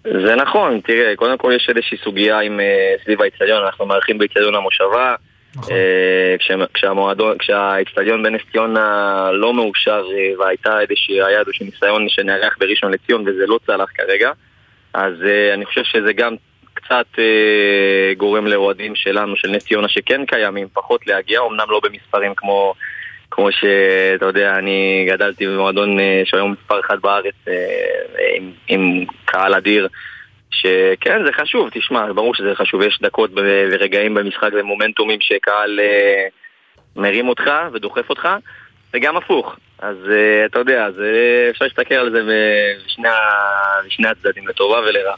[0.03, 4.55] זה נכון, תראה, קודם כל יש איזושהי סוגיה עם אה, סביב האיצטדיון, אנחנו מארחים באיצטדיון
[4.55, 5.15] המושבה.
[5.55, 5.73] נכון.
[5.73, 10.05] אה, כשהאיצטדיון בנס ציונה לא מאושר
[10.39, 14.31] והייתה איזושהי, היה איזשהו ניסיון שנערך בראשון לציון וזה לא צלח כרגע,
[14.93, 15.13] אז
[15.53, 16.35] אני חושב שזה גם
[16.89, 22.33] קצת אה, גורם לאוהדים שלנו, של נס ציונה, שכן קיימים, פחות להגיע, אמנם לא במספרים
[22.35, 22.73] כמו,
[23.31, 27.53] כמו שאתה יודע, אני גדלתי במועדון אה, שהיום מספר אחד בארץ אה,
[28.37, 29.87] עם, עם קהל אדיר.
[30.51, 33.31] שכן, זה חשוב, תשמע, ברור שזה חשוב, יש דקות
[33.71, 36.27] ורגעים במשחק ומומנטומים שקהל אה,
[36.95, 38.27] מרים אותך ודוחף אותך,
[38.93, 39.55] וגם הפוך.
[39.79, 42.21] אז אה, אתה יודע, אז, אה, אפשר להסתכל על זה
[43.85, 45.15] בשני הצדדים, לטובה ולרע.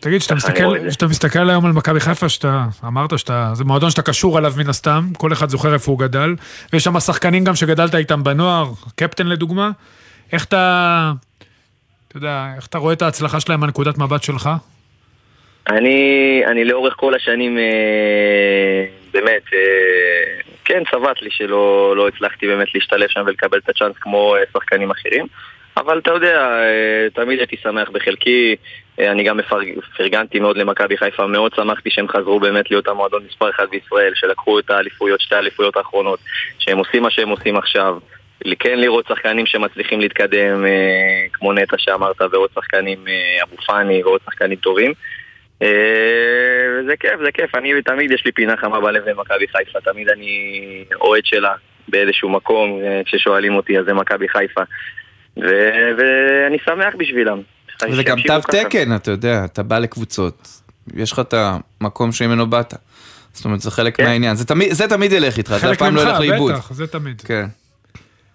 [0.00, 0.64] תגיד, כשאתה מסתכל,
[1.08, 5.04] מסתכל היום על מכבי חיפה, שאתה אמרת שאתה, זה מועדון שאתה קשור עליו מן הסתם,
[5.16, 6.34] כל אחד זוכר איפה הוא גדל,
[6.72, 9.70] ויש שם שחקנים גם שגדלת איתם בנוער, קפטן לדוגמה,
[10.32, 11.12] איך אתה,
[12.08, 14.50] אתה יודע, איך אתה רואה את ההצלחה שלהם מהנקודת מבט שלך?
[15.68, 22.74] אני, אני לאורך כל השנים, אה, באמת, אה, כן, צבט לי שלא לא הצלחתי באמת
[22.74, 25.26] להשתלב שם ולקבל את הצ'אנס כמו אה, שחקנים אחרים.
[25.76, 28.56] אבל אתה יודע, אה, תמיד הייתי שמח בחלקי,
[29.00, 29.40] אה, אני גם
[29.96, 34.58] פרגנתי מאוד למכבי חיפה, מאוד שמחתי שהם חזרו באמת להיות המועדון מספר אחד בישראל, שלקחו
[34.58, 36.18] את האליפויות, שתי האליפויות האחרונות,
[36.58, 37.98] שהם עושים מה שהם עושים עכשיו.
[38.58, 43.04] כן לראות שחקנים שמצליחים להתקדם, אה, כמו נטע שאמרת, ועוד שחקנים,
[43.42, 44.92] אבו פאני ועוד שחקנים טובים.
[46.86, 50.84] זה כיף, זה כיף, אני תמיד יש לי פינה חמה בלב למכבי חיפה, תמיד אני
[51.00, 51.52] אוהד שלה
[51.88, 54.60] באיזשהו מקום, כששואלים אותי אז זה מכבי חיפה.
[55.36, 57.40] ואני שמח בשבילם.
[57.90, 60.48] וזה גם תו תקן, אתה יודע, אתה בא לקבוצות,
[60.94, 61.34] יש לך את
[61.80, 62.74] המקום שממנו באת.
[63.32, 64.04] זאת אומרת, זה חלק כן.
[64.04, 64.36] מהעניין.
[64.36, 66.52] זה תמיד, זה תמיד ילך איתך, אתה אף פעם לא ילך לאיבוד.
[66.52, 67.20] חלק ממך, בטח, זה תמיד.
[67.20, 67.46] כן.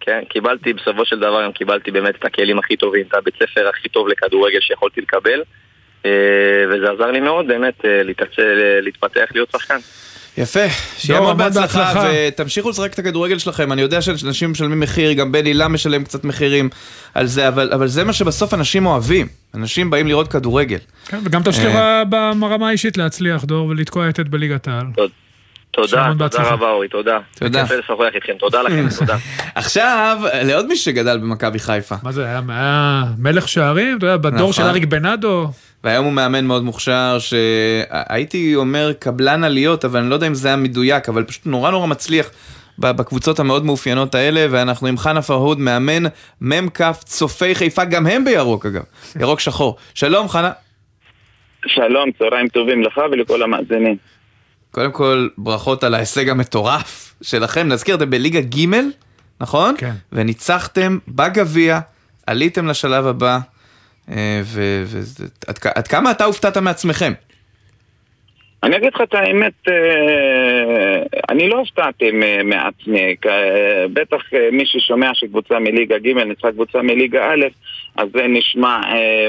[0.02, 3.70] כן, קיבלתי, בסופו של דבר גם קיבלתי באמת את הכלים הכי טובים, את הבית ספר
[3.70, 5.44] הכי טוב לכדורגל שיכולתי לקבל,
[6.06, 6.12] אה,
[6.70, 8.02] וזה עזר לי מאוד באמת אה,
[8.82, 9.78] להתפתח, להיות שחקן.
[10.38, 15.32] יפה, שיהיה מאוד בהצלחה ותמשיכו לשחק את הכדורגל שלכם, אני יודע שאנשים משלמים מחיר, גם
[15.32, 16.70] בן הילה משלם קצת מחירים
[17.14, 20.78] על זה, אבל, אבל זה מה שבסוף אנשים אוהבים, אנשים באים לראות כדורגל.
[21.08, 22.04] כן, וגם תמשיך אה.
[22.40, 24.86] ברמה האישית להצליח, דור, ולתקוע יתד בליגת העל.
[25.72, 27.20] תודה, תודה רבה אורי, תודה.
[27.36, 27.68] תודה.
[27.68, 29.18] כיף לשוחח איתכם, תודה לכם, תודה.
[29.56, 31.96] עכשיו, לעוד מי שגדל במכבי חיפה.
[32.04, 32.42] מה זה, היה
[33.18, 33.98] מלך שערים?
[33.98, 34.72] אתה יודע, בדור של נכון.
[34.72, 35.48] אריק בנאדו.
[35.84, 40.48] והיום הוא מאמן מאוד מוכשר, שהייתי אומר קבלן עליות, אבל אני לא יודע אם זה
[40.48, 42.30] היה מדויק, אבל פשוט נורא נורא מצליח
[42.80, 46.04] בקבוצות המאוד מאופיינות האלה, ואנחנו עם חנה פרהוד, מאמן
[46.42, 48.84] מ"כ צופי חיפה, גם הם בירוק אגב,
[49.20, 49.78] ירוק שחור.
[49.94, 50.52] שלום חנה.
[51.68, 54.11] שלום, צהריים טובים לך ולכל המאזינים.
[54.72, 57.68] קודם כל, ברכות על ההישג המטורף שלכם.
[57.68, 58.68] נזכיר, אתם בליגה ג',
[59.42, 59.76] נכון?
[59.78, 59.92] כן.
[60.12, 61.80] וניצחתם בגביע,
[62.28, 63.40] עליתם לשלב הבא.
[64.10, 67.14] אה, ועד כמה אתה הופתעת מעצמכם?
[68.64, 72.12] אני אגיד לך את האמת, אה, אני לא הופתעתי
[72.44, 73.16] מעצמי,
[73.94, 77.46] בטח אה, מי ששומע שקבוצה מליגה ג' ניצחה קבוצה מליגה א',
[77.96, 78.82] אז זה נשמע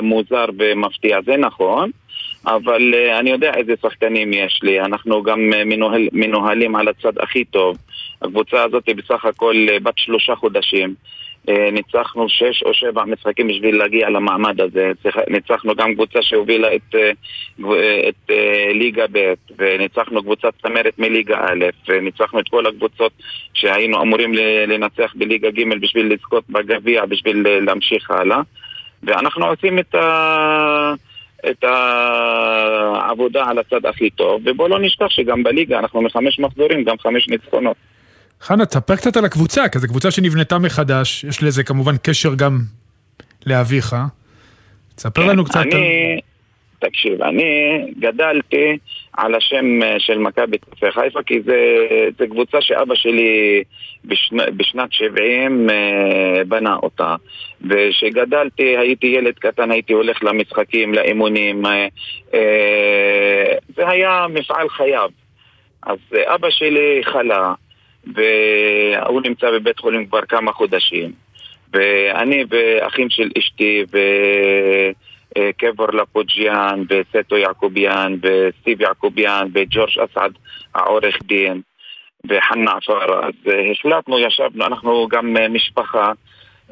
[0.02, 1.90] מוזר ומפתיע, זה נכון,
[2.46, 7.76] אבל אני יודע איזה שחקנים יש לי, אנחנו גם מנוהל, מנוהלים על הצד הכי טוב.
[8.22, 10.94] הקבוצה הזאת היא בסך הכל בת שלושה חודשים.
[11.48, 14.92] אה, ניצחנו שש או שבע משחקים בשביל להגיע למעמד הזה.
[15.28, 21.64] ניצחנו גם קבוצה שהובילה את, אה, את אה, ליגה ב', וניצחנו קבוצת צמרת מליגה א',
[21.88, 23.12] וניצחנו את כל הקבוצות
[23.54, 24.34] שהיינו אמורים
[24.66, 28.40] לנצח בליגה ג' בשביל לזכות בגביע, בשביל להמשיך הלאה.
[29.02, 30.94] ואנחנו עושים את ה...
[31.50, 36.98] את העבודה על הצד הכי טוב, ובואו לא נשכח שגם בליגה אנחנו מחמש מחזורים, גם
[36.98, 37.76] חמש ניצחונות.
[38.40, 42.58] חנה, תספר קצת על הקבוצה, כי זו קבוצה שנבנתה מחדש, יש לזה כמובן קשר גם
[43.46, 43.96] לאביך.
[44.94, 46.20] תספר לנו קצת אני,
[46.78, 47.42] תקשיב, אני
[47.98, 48.78] גדלתי
[49.16, 50.56] על השם אה, של מכבי
[50.90, 51.40] חיפה כי
[52.18, 53.62] זה קבוצה שאבא שלי
[54.04, 57.16] בשנ, בשנת 70 אה, בנה אותה.
[57.70, 61.66] וכשגדלתי הייתי ילד קטן, הייתי הולך למשחקים, לאימונים
[62.34, 65.10] אה, זה היה מפעל חייו.
[65.82, 67.54] אז אבא שלי חלה
[68.14, 71.12] והוא נמצא בבית חולים כבר כמה חודשים.
[71.72, 73.84] ואני ואחים של אשתי
[75.38, 80.32] וקבר לפוג'יאן וסטו יעקוביאן וסטיב יעקוביאן וג'ורג' אסעד
[80.74, 81.60] העורך דין
[82.28, 83.26] וחנה עפר.
[83.26, 86.12] אז אה, החלטנו, ישבנו, אנחנו גם אה, משפחה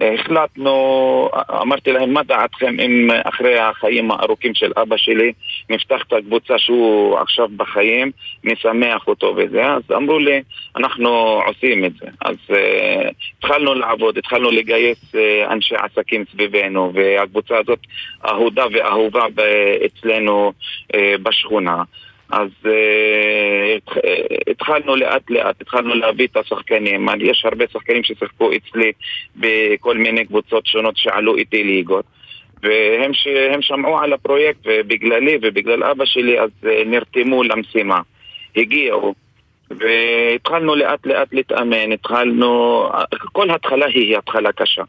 [0.00, 5.32] החלטנו, אמרתי להם, מה דעתכם אם אחרי החיים הארוכים של אבא שלי
[5.70, 8.10] נפתח את הקבוצה שהוא עכשיו בחיים,
[8.44, 10.42] נשמח אותו וזה, אז אמרו לי,
[10.76, 11.10] אנחנו
[11.46, 12.06] עושים את זה.
[12.24, 12.54] אז uh,
[13.38, 17.78] התחלנו לעבוד, התחלנו לגייס uh, אנשי עסקים סביבנו, והקבוצה הזאת
[18.24, 19.24] אהודה ואהובה
[19.86, 20.52] אצלנו
[20.92, 21.82] uh, בשכונה.
[22.30, 24.00] אז uh,
[24.50, 27.08] התחלנו לאט לאט, התחלנו להביא את השחקנים.
[27.20, 28.92] יש הרבה שחקנים ששיחקו אצלי
[29.36, 32.04] בכל מיני קבוצות שונות שעלו איתי ליגות.
[32.62, 33.28] והם ש...
[33.60, 38.00] שמעו על הפרויקט ובגללי ובגלל אבא שלי אז uh, נרתמו למשימה.
[38.56, 39.14] הגיעו
[39.70, 42.82] והתחלנו לאט לאט להתאמן, התחלנו...
[43.32, 44.82] כל התחלה היא התחלה קשה.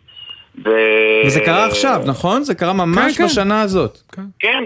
[0.65, 0.69] ו...
[1.25, 2.43] וזה קרה עכשיו, נכון?
[2.43, 3.61] זה קרה ממש כן, בשנה כן.
[3.61, 3.97] הזאת.
[4.11, 4.21] כן.
[4.39, 4.63] כן,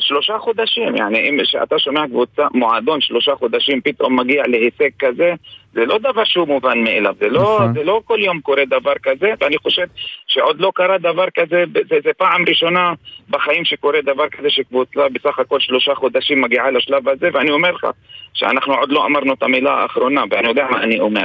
[0.00, 5.32] שלושה חודשים, yani, אם אתה שומע קבוצה, מועדון שלושה חודשים פתאום מגיע להישג כזה,
[5.72, 7.74] זה לא דבר שהוא מובן מאליו, זה לא, נכון.
[7.74, 9.86] זה לא כל יום קורה דבר כזה, ואני חושב
[10.26, 12.92] שעוד לא קרה דבר כזה, זה, זה פעם ראשונה
[13.30, 17.86] בחיים שקורה דבר כזה שקבוצה בסך הכל שלושה חודשים מגיעה לשלב הזה, ואני אומר לך
[18.34, 21.24] שאנחנו עוד לא אמרנו את המילה האחרונה, ואני יודע מה אני אומר.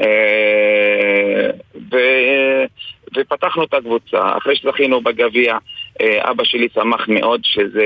[0.00, 1.50] אה,
[1.92, 1.96] ו...
[3.16, 4.36] ופתחנו את הקבוצה.
[4.36, 5.58] אחרי שזכינו בגביע,
[6.00, 7.84] אה, אבא שלי שמח מאוד שזה...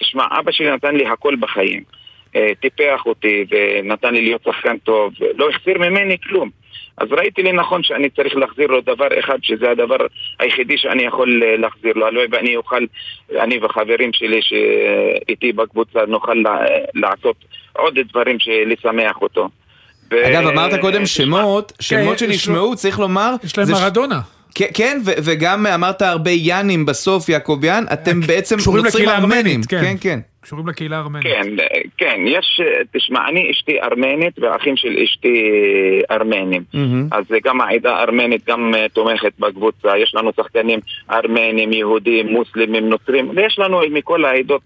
[0.00, 1.82] תשמע, אבא שלי נתן לי הכל בחיים.
[2.36, 6.50] אה, טיפח אותי ונתן לי להיות שחקן טוב, לא החסיר ממני כלום.
[6.98, 9.96] אז ראיתי לי נכון שאני צריך להחזיר לו דבר אחד, שזה הדבר
[10.38, 12.06] היחידי שאני יכול אה, להחזיר לו.
[12.06, 12.84] הלוואי ואני אוכל,
[13.40, 16.42] אני וחברים שלי שאיתי בקבוצה, נוכל
[16.94, 17.36] לעשות
[17.72, 19.48] עוד דברים לשמח אותו.
[20.12, 23.34] אגב, אמרת קודם שמות, שמות כן, שנשמעו, צריך לומר...
[23.44, 24.20] יש להם מרדונה.
[24.54, 29.62] כן, כן וגם אמרת הרבה יאנים בסוף, יעקוביאן, אתם בעצם נוצרים ארמנים.
[29.62, 30.20] כן, כן.
[30.47, 30.47] כן.
[30.47, 31.25] קשורים לקהילה הארמנית.
[31.25, 31.47] כן,
[31.97, 32.61] כן, יש,
[32.93, 35.51] תשמע, אני אשתי ארמנית והאחים של אשתי
[36.11, 36.63] ארמנים.
[36.73, 36.77] Mm-hmm.
[37.11, 40.79] אז גם העדה הארמנית גם אה, תומכת בקבוצה, יש לנו שחקנים
[41.11, 44.61] ארמנים, יהודים, מוסלמים, נוצרים, ויש לנו מכל העדות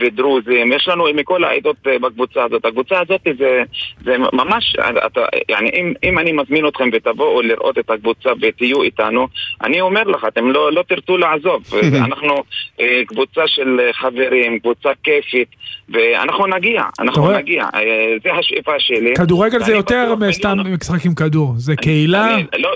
[0.00, 2.64] ודרוזים, יש לנו מכל העדות אה, בקבוצה הזאת.
[2.64, 3.62] הקבוצה הזאת זה,
[4.04, 9.28] זה ממש, אתה, يعني, אם, אם אני מזמין אתכם ותבואו לראות את הקבוצה ותהיו איתנו,
[9.64, 11.62] אני אומר לך, אתם לא, לא תרצו לעזוב.
[12.04, 12.34] אנחנו
[12.80, 15.22] אה, קבוצה של חברים, קבוצה כיף.
[15.27, 15.47] כיפית,
[15.89, 19.13] ואנחנו נגיע, אנחנו נגיע, אה, זה השאיפה שלי.
[19.15, 22.75] כדורגל זה יותר מסתם משחק עם כדור, זה קהילה, לא-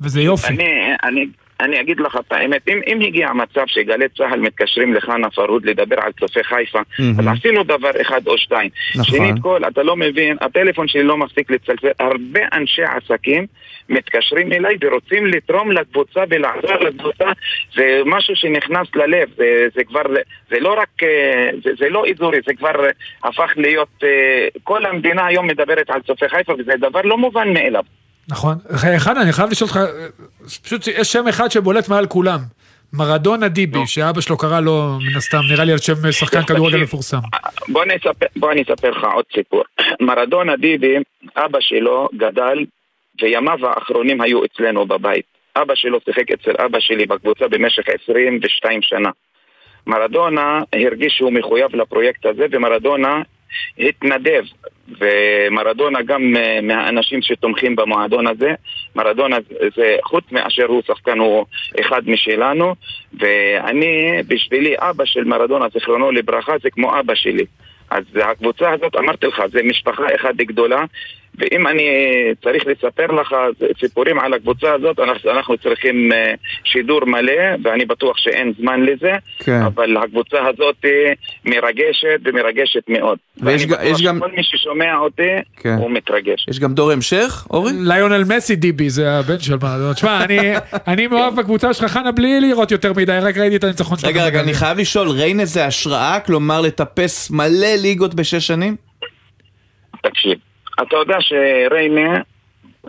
[0.00, 0.54] וזה יופי.
[1.04, 1.26] אני,
[1.60, 5.96] אני אגיד לך את האמת, אם, אם הגיע מצב שגלי צה"ל מתקשרים לחנה פרהוד לדבר
[6.00, 7.02] על צופי חיפה, mm-hmm.
[7.18, 8.70] אז עשינו דבר אחד או שתיים.
[8.96, 9.04] נכון.
[9.04, 13.46] שנית כל, אתה לא מבין, הטלפון שלי לא מפסיק לצלצל, הרבה אנשי עסקים
[13.92, 17.24] מתקשרים אליי ורוצים לתרום לקבוצה ולעזור לקבוצה,
[17.76, 20.02] זה משהו שנכנס ללב, זה, זה כבר,
[20.50, 22.72] זה לא רק, אה, זה, זה לא אזורי, זה כבר
[23.24, 27.82] הפך להיות, אה, כל המדינה היום מדברת על צופי חיפה וזה דבר לא מובן מאליו.
[28.28, 28.54] נכון.
[28.96, 29.80] אחד, אני חייב לשאול אותך,
[30.62, 32.38] פשוט יש שם אחד שבולט מעל כולם.
[32.92, 37.18] מרדונה דיבי, שאבא שלו קרא לו, מן הסתם, נראה לי על שם שחקן כדורגל מפורסם.
[37.68, 39.62] בוא אני אספר לך עוד סיפור.
[40.08, 40.96] מרדונה דיבי,
[41.36, 42.64] אבא שלו גדל,
[43.22, 45.24] וימיו האחרונים היו אצלנו בבית.
[45.56, 49.10] אבא שלו שיחק אצל אבא שלי בקבוצה במשך 22 שנה.
[49.86, 53.22] מרדונה הרגיש שהוא מחויב לפרויקט הזה, ומרדונה
[53.78, 54.44] התנדב,
[55.00, 58.54] ומרדונה גם אה, מהאנשים שתומכים במועדון הזה,
[58.96, 59.36] מרדונה
[59.76, 61.44] זה, חוץ מאשר הוא שחקן, הוא
[61.80, 62.74] אחד משלנו,
[63.20, 67.44] ואני, בשבילי אבא של מרדונה, זיכרונו לברכה, זה כמו אבא שלי.
[67.90, 70.84] אז הקבוצה הזאת, אמרתי לך, זה משפחה אחת גדולה,
[71.38, 71.84] ואם אני
[72.42, 73.34] צריך לספר לך
[73.80, 79.12] סיפורים על הקבוצה הזאת, אנחנו, אנחנו צריכים אה, שידור מלא, ואני בטוח שאין זמן לזה,
[79.38, 79.60] כן.
[79.62, 80.84] אבל הקבוצה הזאת
[81.44, 83.18] מרגשת ומרגשת מאוד.
[83.36, 84.16] ויש ואני בטוח גם...
[84.16, 85.74] שכל מי ששומע אותי, כן.
[85.78, 86.46] הוא מתרגש.
[86.48, 87.72] יש גם דור המשך, אורי?
[87.78, 89.92] ליונל מסי דיבי, זה הבן של מה...
[89.94, 90.38] תשמע, אני,
[90.86, 94.10] אני מאוהב בקבוצה שלך, חנה, בלי לראות יותר מדי, רק ראיתי את הניצחון שלך.
[94.10, 96.20] רגע, רגע, אני חייב לשאול, ריינה זה השראה?
[96.20, 98.76] כלומר, לטפס מלא ליגות בשש שנים?
[100.02, 100.51] תקשיב.
[100.80, 102.20] אתה יודע שריינה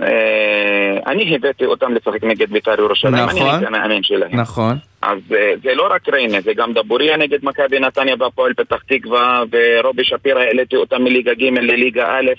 [0.02, 3.50] אה, אני הבאתי אותם לשחק נגד בית"ר ירושלים, אני נכון.
[3.50, 4.40] הייתי המאמן שלהם.
[4.40, 4.76] נכון.
[5.02, 9.44] אז אה, זה לא רק ריינה, זה גם דבוריה נגד מכבי נתניה והפועל פתח תקווה
[9.52, 12.32] ורובי שפירא העליתי אותם מליגה ג' לליגה א'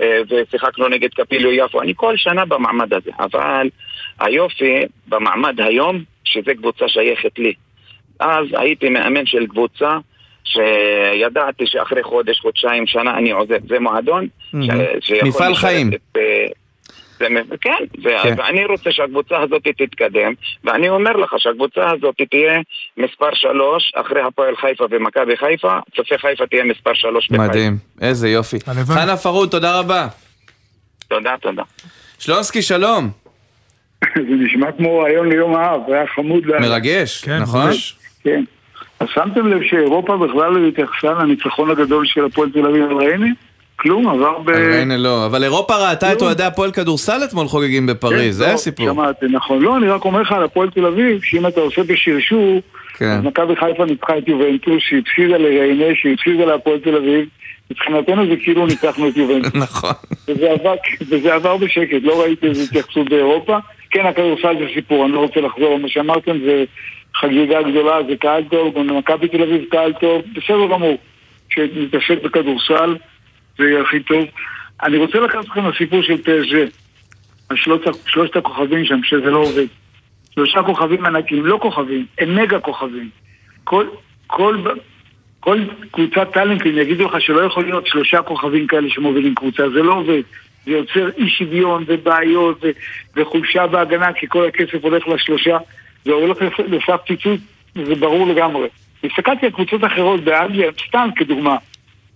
[0.00, 1.82] אה, ושיחקנו נגד קפיליו יפו.
[1.82, 3.68] אני כל שנה במעמד הזה, אבל
[4.20, 7.52] היופי במעמד היום, שזה קבוצה שייכת לי.
[8.20, 9.98] אז הייתי מאמן של קבוצה
[10.44, 13.68] שידעתי שאחרי חודש, חודשיים, שנה אני עוזב.
[13.68, 15.90] זה מועדון מפעל לשרת חיים.
[16.16, 16.20] אה,
[17.18, 17.26] זה,
[17.60, 17.70] כן,
[18.04, 18.34] ו- כן.
[18.38, 20.32] ואני רוצה שהקבוצה הזאת תתקדם,
[20.64, 22.60] ואני אומר לך שהקבוצה הזאת תהיה
[22.96, 27.48] מספר שלוש אחרי הפועל חיפה ומכבי חיפה, צופי חיפה תהיה מספר שלוש בחיפה.
[27.48, 27.76] מדהים.
[28.00, 28.56] איזה יופי.
[28.94, 30.08] חנה פרוד, תודה רבה.
[31.08, 31.62] תודה, תודה.
[32.18, 33.10] שלונסקי, שלום.
[34.28, 36.46] זה נשמע כמו רעיון ליום האב, היה חמוד.
[36.46, 37.70] מרגש, כן, נכון?
[38.22, 38.44] כן.
[39.00, 43.26] אז שמתם לב שאירופה בכלל לא התייחסה לניצחון הגדול של הפועל תל אביב על ריינה?
[43.80, 44.48] כלום, עבר ב...
[44.48, 46.26] על ריינה לא, אבל אירופה ראתה את לא.
[46.26, 48.86] אוהדי הפועל כדורסל אתמול חוגגים בפריז, כן, זה לא, הסיפור.
[48.86, 49.62] שמעתי, נכון.
[49.62, 52.60] לא, אני רק אומר לך על הפועל תל אביב, שאם אתה עושה בשרשור,
[52.94, 53.10] כן.
[53.10, 57.28] אז מכבי חיפה ניצחה את יובנטוס, שהפסידה לריינה, שהפסידה להפועל תל אביב.
[57.70, 59.54] מבחינתנו זה כאילו ניצחנו את יובנטוס.
[59.64, 59.92] נכון.
[61.08, 63.58] וזה עבר, בשקט, לא ראיתי איזו התייחסות באירופה.
[63.90, 66.64] כן, הכדורסל זה סיפור, אני לא רוצה לחזור, מה שאמרתם זה
[67.20, 70.96] חגיגה גדולה, זה קהל טוב, גם למכבי תל אביב קהל טוב, בסדר גמור.
[71.50, 72.96] שנתעסק בכדורסל,
[73.58, 74.24] זה יהיה הכי טוב.
[74.82, 76.64] אני רוצה לקחת אתכם לסיפור של פסג'ה,
[77.48, 77.56] על
[78.06, 79.66] שלושת, הכוכבים שם, שזה לא עובד.
[80.34, 83.08] שלושה כוכבים ענקים, לא כוכבים, הם מגה כוכבים.
[83.64, 83.86] כל,
[84.26, 84.56] כל,
[85.40, 85.58] כל
[85.90, 90.22] קבוצת טאלנטים יגידו לך שלא יכול להיות שלושה כוכבים כאלה שמובילים קבוצה, זה לא עובד.
[90.66, 92.70] זה יוצר אי שוויון ובעיות ו-
[93.16, 95.58] וחולשה בהגנה כי כל הכסף הולך לשלושה
[96.04, 97.40] זה הולך לס- לסף פיצוץ,
[97.74, 98.68] זה ברור לגמרי.
[99.04, 101.56] הסתכלתי על קבוצות אחרות באנגליה, סתם כדוגמה.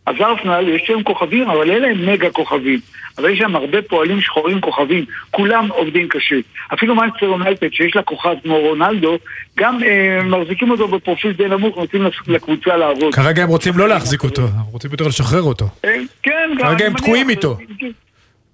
[0.06, 2.78] אז ארסנל יש להם כוכבים, אבל אלה הם מגה כוכבים.
[3.18, 6.36] אבל יש שם הרבה פועלים שחורים כוכבים, כולם עובדים קשה.
[6.74, 9.18] אפילו מנצ'סטר יונייטד, שיש לה כוכב כמו רונלדו,
[9.58, 13.14] גם אה, מחזיקים אותו בפרופיל די נמוך, נותנים לקבוצה לעבוד.
[13.14, 15.64] כרגע הם רוצים לא להחזיק אותו, הם רוצים יותר לשחרר אותו.
[15.84, 16.66] אה, כן, גם...
[16.68, 17.56] כרגע הם תקועים זה- איתו.
[17.78, 17.86] כן,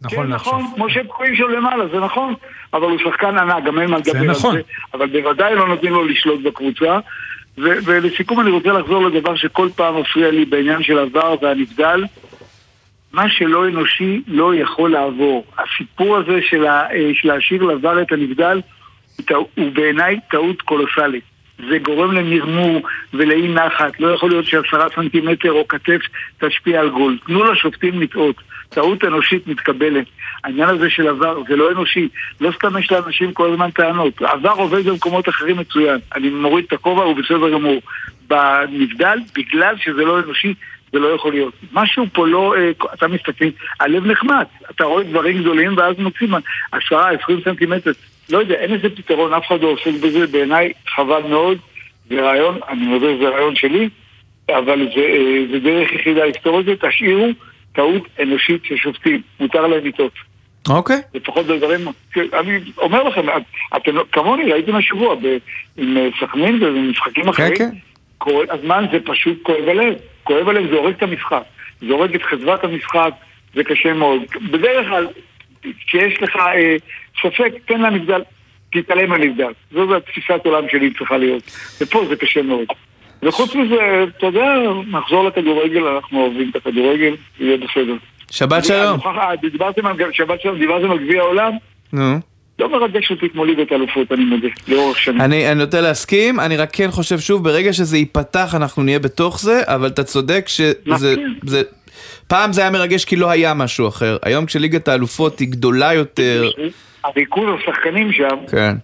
[0.02, 0.52] נכון לעכשיו.
[0.58, 2.34] נכון, כמו שהם תקועים שם למעלה, זה נכון.
[2.74, 4.30] אבל הוא שחקן ענק, גם אין מה לדבר על זה.
[4.30, 4.56] נכון.
[4.94, 6.98] אבל בוודאי לא נותנים לו לשלוט בקבוצה.
[7.58, 12.04] ו- ולסיכום אני רוצה לחזור לדבר שכל פעם מפריע לי בעניין של עבר והנבדל.
[13.12, 15.44] מה שלא אנושי לא יכול לעבור.
[15.58, 16.88] הסיפור הזה של, אה,
[17.24, 18.60] להשאיר לעבר את הנבדל
[19.30, 21.24] הוא בעיניי טעות קולוסלית.
[21.58, 22.82] זה גורם למרמור
[23.14, 26.00] ולאי נחת, לא יכול להיות שעשרה סנטימטר או כתף
[26.38, 27.18] תשפיע על גול.
[27.26, 28.36] תנו לשופטים לטעות,
[28.68, 30.06] טעות אנושית מתקבלת.
[30.44, 32.08] העניין הזה של עבר זה לא אנושי,
[32.40, 34.22] לא סתם יש לאנשים כל הזמן טענות.
[34.22, 37.80] עבר עובד במקומות אחרים מצוין, אני מוריד את הכובע, הוא בסדר גמור.
[38.28, 40.54] בנבדל, בגלל שזה לא אנושי,
[40.92, 41.54] זה לא יכול להיות.
[41.72, 43.44] משהו פה לא, אה, אתה מסתכל,
[43.80, 46.34] הלב נחמץ, אתה רואה דברים גדולים ואז מוצאים
[46.72, 47.90] עשרה, עשרים סנטימטר.
[48.30, 51.58] לא יודע, אין איזה פתרון, אף אחד לא עוסק בזה, בעיניי חבל מאוד.
[52.10, 53.88] זה רעיון, אני מודה שזה רעיון שלי,
[54.48, 57.26] אבל זה, אה, זה דרך יחידה לפתור את זה, תשאירו
[57.72, 60.12] טעות אנושית של שופטים, מותר להם לטעות.
[60.68, 60.96] אוקיי.
[61.14, 61.80] לפחות בדברים,
[62.16, 63.42] אני אומר לכם, את-
[63.76, 65.38] אתם לא- כמוני ראיתם השבוע ב-
[65.76, 67.70] עם אה, סכנין ובמשחקים אחרים, כן.
[68.18, 71.42] כל הזמן זה פשוט כואב הלב, כואב הלב, זה הורג את המשחק,
[71.80, 73.10] זה הורג את חדוות המשחק,
[73.54, 74.20] זה קשה מאוד.
[74.50, 75.06] בדרך כלל,
[75.86, 76.76] כשיש לך אה,
[77.22, 78.20] ספק, תן לנבדל,
[78.72, 79.52] תתעלם מהנבדל.
[79.72, 81.42] זו התפיסת עולם שלי צריכה להיות.
[81.80, 82.66] ופה זה קשה מאוד.
[83.22, 83.76] וחוץ מזה,
[84.18, 84.54] אתה יודע,
[84.90, 87.94] נחזור לכדורגל, אנחנו אוהבים את הכדורגל, יהיה בסדר.
[88.30, 89.00] שבת שלום.
[89.06, 91.52] אה, דיברתם על שבת שלום, דיברתם על גביע העולם?
[91.92, 92.18] נו.
[92.58, 95.20] לא מרגש אותי כמו ליגת האלופות, אני מודה, לאורך שנים.
[95.20, 99.40] אני אני נוטה להסכים, אני רק כן חושב שוב, ברגע שזה ייפתח אנחנו נהיה בתוך
[99.40, 101.14] זה, אבל אתה צודק שזה...
[101.42, 101.62] זה-
[102.28, 104.16] פעם זה היה מרגש כי לא היה משהו אחר.
[104.22, 106.50] היום כשליגת האלופות היא גדולה יותר...
[107.04, 108.76] הריכוז השחקנים שם כן.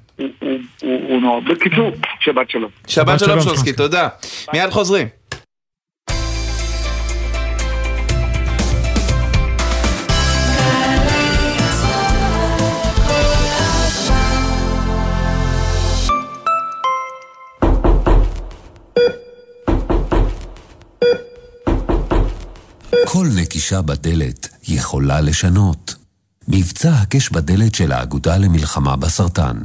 [0.83, 1.41] הוא- נורא.
[1.41, 2.71] בקיצור, שבת שלום.
[2.87, 3.73] שבת שלום שלונסקי.
[3.73, 4.09] תודה.
[4.53, 5.07] מיד חוזרים.
[23.65, 25.95] נקישה בדלת יכולה לשנות.
[26.49, 29.57] מבצע הקש בדלת של האגודה למלחמה בסרטן.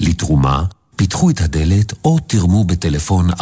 [0.00, 0.64] לתרומה,
[0.96, 3.34] פיתחו את הדלת או תרמו בטלפון 1-800-35-46-46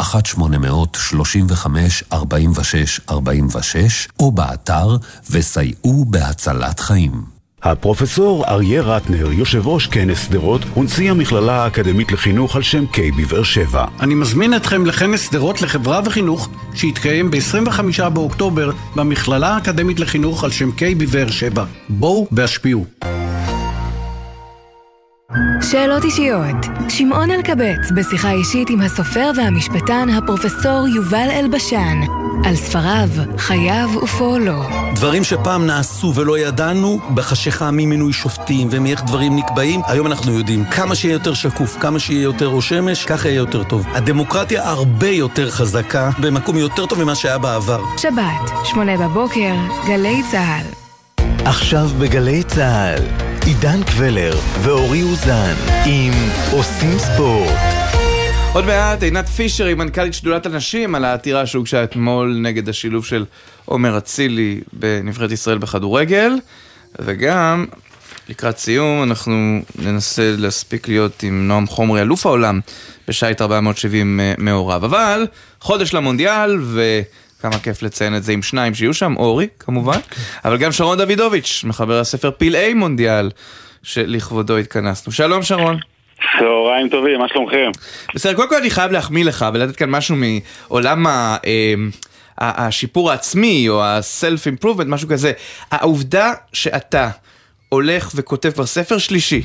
[4.19, 4.97] או באתר
[5.31, 7.40] וסייעו בהצלת חיים.
[7.63, 13.43] הפרופסור אריה רטנר, יושב ראש כנס שדרות ונשיא המכללה האקדמית לחינוך על שם קיי בבאר
[13.43, 13.85] שבע.
[13.99, 20.71] אני מזמין אתכם לכנס שדרות לחברה וחינוך שיתקיים ב-25 באוקטובר במכללה האקדמית לחינוך על שם
[20.71, 21.63] קיי בבאר שבע.
[21.89, 22.85] בואו והשפיעו.
[25.71, 26.55] שאלות אישיות.
[26.89, 32.01] שמעון אלקבץ בשיחה אישית עם הסופר והמשפטן הפרופסור יובל אלבשן
[32.45, 34.63] על ספריו, חייו ופועלו.
[34.95, 40.65] דברים שפעם נעשו ולא ידענו, בחשיכה ממינוי שופטים ומאיך דברים נקבעים, היום אנחנו יודעים.
[40.65, 43.87] כמה שיהיה יותר שקוף, כמה שיהיה יותר ראש שמש, ככה יהיה יותר טוב.
[43.93, 47.81] הדמוקרטיה הרבה יותר חזקה, במקום יותר טוב ממה שהיה בעבר.
[47.97, 49.53] שבת, שמונה בבוקר,
[49.87, 50.65] גלי צה"ל.
[51.45, 55.53] עכשיו בגלי צה"ל, עידן קבלר ואורי אוזן
[55.85, 56.13] עם
[56.51, 57.59] עושים ספורט.
[58.53, 63.25] עוד מעט עינת פישר היא מנכ"לית שדולת הנשים על העתירה שהוגשה אתמול נגד השילוב של
[63.65, 66.31] עומר אצילי בנבחרת ישראל בכדורגל
[66.99, 67.65] וגם
[68.29, 72.59] לקראת סיום אנחנו ננסה להספיק להיות עם נועם חומרי אלוף העולם
[73.07, 75.27] בשייט 470 מעורב אבל
[75.59, 76.57] חודש למונדיאל
[77.41, 79.99] וכמה כיף לציין את זה עם שניים שיהיו שם, אורי כמובן
[80.45, 83.29] אבל גם שרון דוידוביץ' מחבר הספר פלאי מונדיאל
[83.83, 85.77] שלכבודו התכנסנו שלום שרון
[86.39, 87.71] צהריים טובים, מה שלומכם?
[88.15, 91.37] בסדר, קודם כל אני חייב להחמיא לך ולתת כאן משהו מעולם ה...
[92.37, 95.31] השיפור העצמי או ה-self improvement, משהו כזה.
[95.71, 97.09] העובדה שאתה
[97.69, 99.41] הולך וכותב כבר ספר שלישי,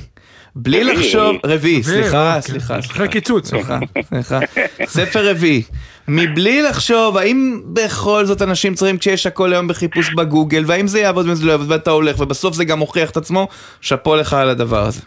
[0.59, 3.47] בלי לחשוב, רביעי, סליחה, סליחה, אחרי קיצוץ.
[3.49, 4.39] סליחה, סליחה,
[4.85, 5.63] ספר רביעי,
[6.09, 11.29] מבלי לחשוב האם בכל זאת אנשים צריכים כשיש הכל היום בחיפוש בגוגל, והאם זה יעבוד
[11.29, 13.49] וזה לא יעבוד ואתה הולך, ובסוף זה גם מוכיח את עצמו,
[13.81, 15.01] שאפו לך על הדבר הזה.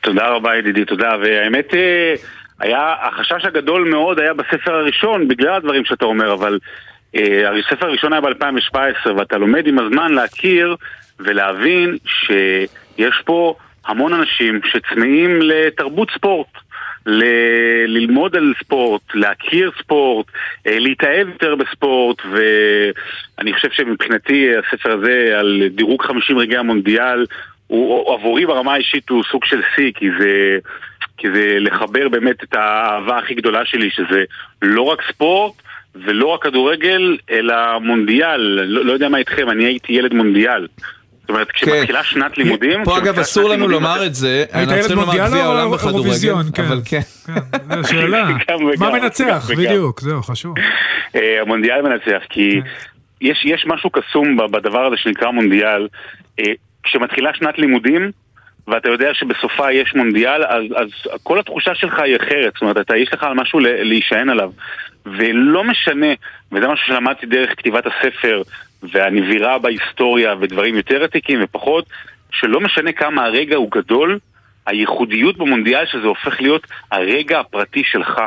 [0.00, 1.10] תודה רבה ידידי, תודה.
[1.22, 2.14] והאמת, אה,
[2.60, 6.58] היה, החשש הגדול מאוד היה בספר הראשון, בגלל הדברים שאתה אומר, אבל
[7.16, 10.76] אה, הספר הראשון היה ב-2017, ואתה לומד עם הזמן להכיר
[11.20, 13.54] ולהבין שיש פה
[13.88, 16.48] המון אנשים שצמאים לתרבות ספורט.
[17.06, 20.26] ל- ללמוד על ספורט, להכיר ספורט,
[20.66, 27.26] אה, להתאהב יותר בספורט ואני חושב שמבחינתי הספר הזה על דירוג 50 רגעי המונדיאל
[27.66, 30.58] הוא עבורי ברמה האישית הוא סוג של שיא, כי זה,
[31.16, 34.24] כי זה לחבר באמת את האהבה הכי גדולה שלי, שזה
[34.62, 35.52] לא רק ספורט
[35.94, 38.40] ולא רק כדורגל, אלא מונדיאל.
[38.40, 40.66] לא, לא יודע מה איתכם, אני הייתי ילד מונדיאל.
[41.28, 42.84] זאת אומרת, כשמתחילה שנת לימודים...
[42.84, 47.00] פה אגב אסור לנו לומר את זה, אנחנו צריכים לומר גביע העולם בכדורגל, אבל כן.
[47.82, 48.28] זו שאלה,
[48.80, 50.54] מה מנצח, בדיוק, זהו, חשוב.
[51.16, 52.60] אה, המונדיאל מנצח, כי
[53.20, 55.88] יש משהו קסום בדבר הזה שנקרא מונדיאל.
[56.40, 56.52] אה,
[56.82, 58.10] כשמתחילה שנת לימודים,
[58.68, 60.88] ואתה יודע שבסופה יש מונדיאל, אז, אז
[61.22, 64.50] כל התחושה שלך היא אחרת, זאת אומרת, אתה, יש לך משהו להישען עליו.
[65.06, 66.06] ולא משנה,
[66.52, 68.42] וזה משהו שלמדתי דרך כתיבת הספר,
[68.82, 71.84] והנבירה בהיסטוריה, ודברים יותר עתיקים ופחות,
[72.30, 74.18] שלא משנה כמה הרגע הוא גדול,
[74.66, 78.20] הייחודיות במונדיאל שזה הופך להיות הרגע הפרטי שלך.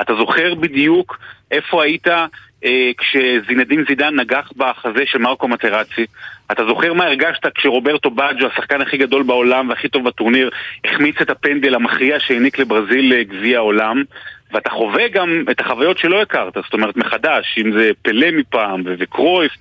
[0.00, 1.18] אתה זוכר בדיוק
[1.50, 2.08] איפה היית
[2.64, 6.06] אה, כשזינדין זידן נגח בחזה של מרקו מטרצי.
[6.52, 10.50] אתה זוכר מה הרגשת כשרוברטו באג'ו, השחקן הכי גדול בעולם והכי טוב בטורניר,
[10.84, 14.02] החמיץ את הפנדל המכריע שהעניק לברזיל אה, גביע העולם.
[14.52, 19.52] ואתה חווה גם את החוויות שלא הכרת, זאת אומרת מחדש, אם זה פלא מפעם וקרויף,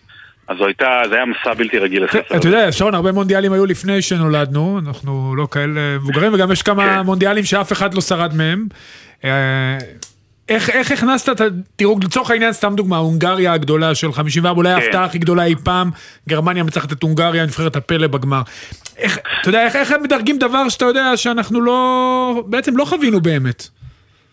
[0.48, 2.38] אז הייתה, זה היה מסע בלתי רגיל לספר.
[2.38, 6.84] אתה יודע, שרון, הרבה מונדיאלים היו לפני שנולדנו, אנחנו לא כאלה מבוגרים, וגם יש כמה
[6.84, 7.02] כן.
[7.02, 8.68] מונדיאלים שאף אחד לא שרד מהם.
[9.26, 9.78] אה,
[10.50, 11.42] איך, איך הכנסת את
[11.76, 14.76] תראו, לצורך העניין, סתם דוגמה, הונגריה הגדולה של 54, אולי כן.
[14.76, 15.90] ההפתעה הכי גדולה אי פעם,
[16.30, 18.42] גרמניה מצחת את הונגריה, נבחרת הפלא בגמר.
[18.98, 23.22] איך, אתה יודע, איך, איך הם מדרגים דבר שאתה יודע שאנחנו לא, בעצם לא חווינו
[23.22, 23.68] באמת?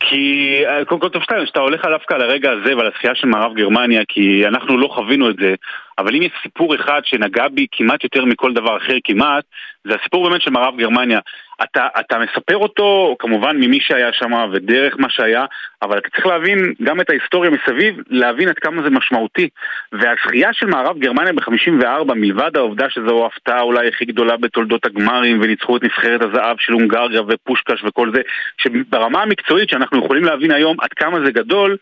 [0.00, 3.26] כי אה, קודם כל טוב שאתה, שאתה הולך דווקא על הרגע הזה ועל הזכייה של
[3.26, 5.54] מערב גרמניה, כי אנחנו לא חווינו את זה,
[5.98, 9.44] אבל אם יש סיפור אחד שנגע בי כמעט יותר מכל דבר אחר כמעט,
[9.84, 11.20] זה הסיפור באמת של מערב גרמניה.
[11.62, 15.44] אתה, אתה מספר אותו כמובן ממי שהיה שם ודרך מה שהיה,
[15.82, 19.48] אבל אתה צריך להבין גם את ההיסטוריה מסביב, להבין עד כמה זה משמעותי.
[19.92, 25.76] והזכייה של מערב גרמניה ב-54, מלבד העובדה שזו ההפתעה אולי הכי גדולה בתולדות הגמרים, וניצחו
[25.76, 28.20] את נבחרת הזהב של הונגריה ופושקש וכל זה,
[28.58, 31.76] שברמה המקצועית שאנחנו יכולים להבין היום עד כמה זה גדול,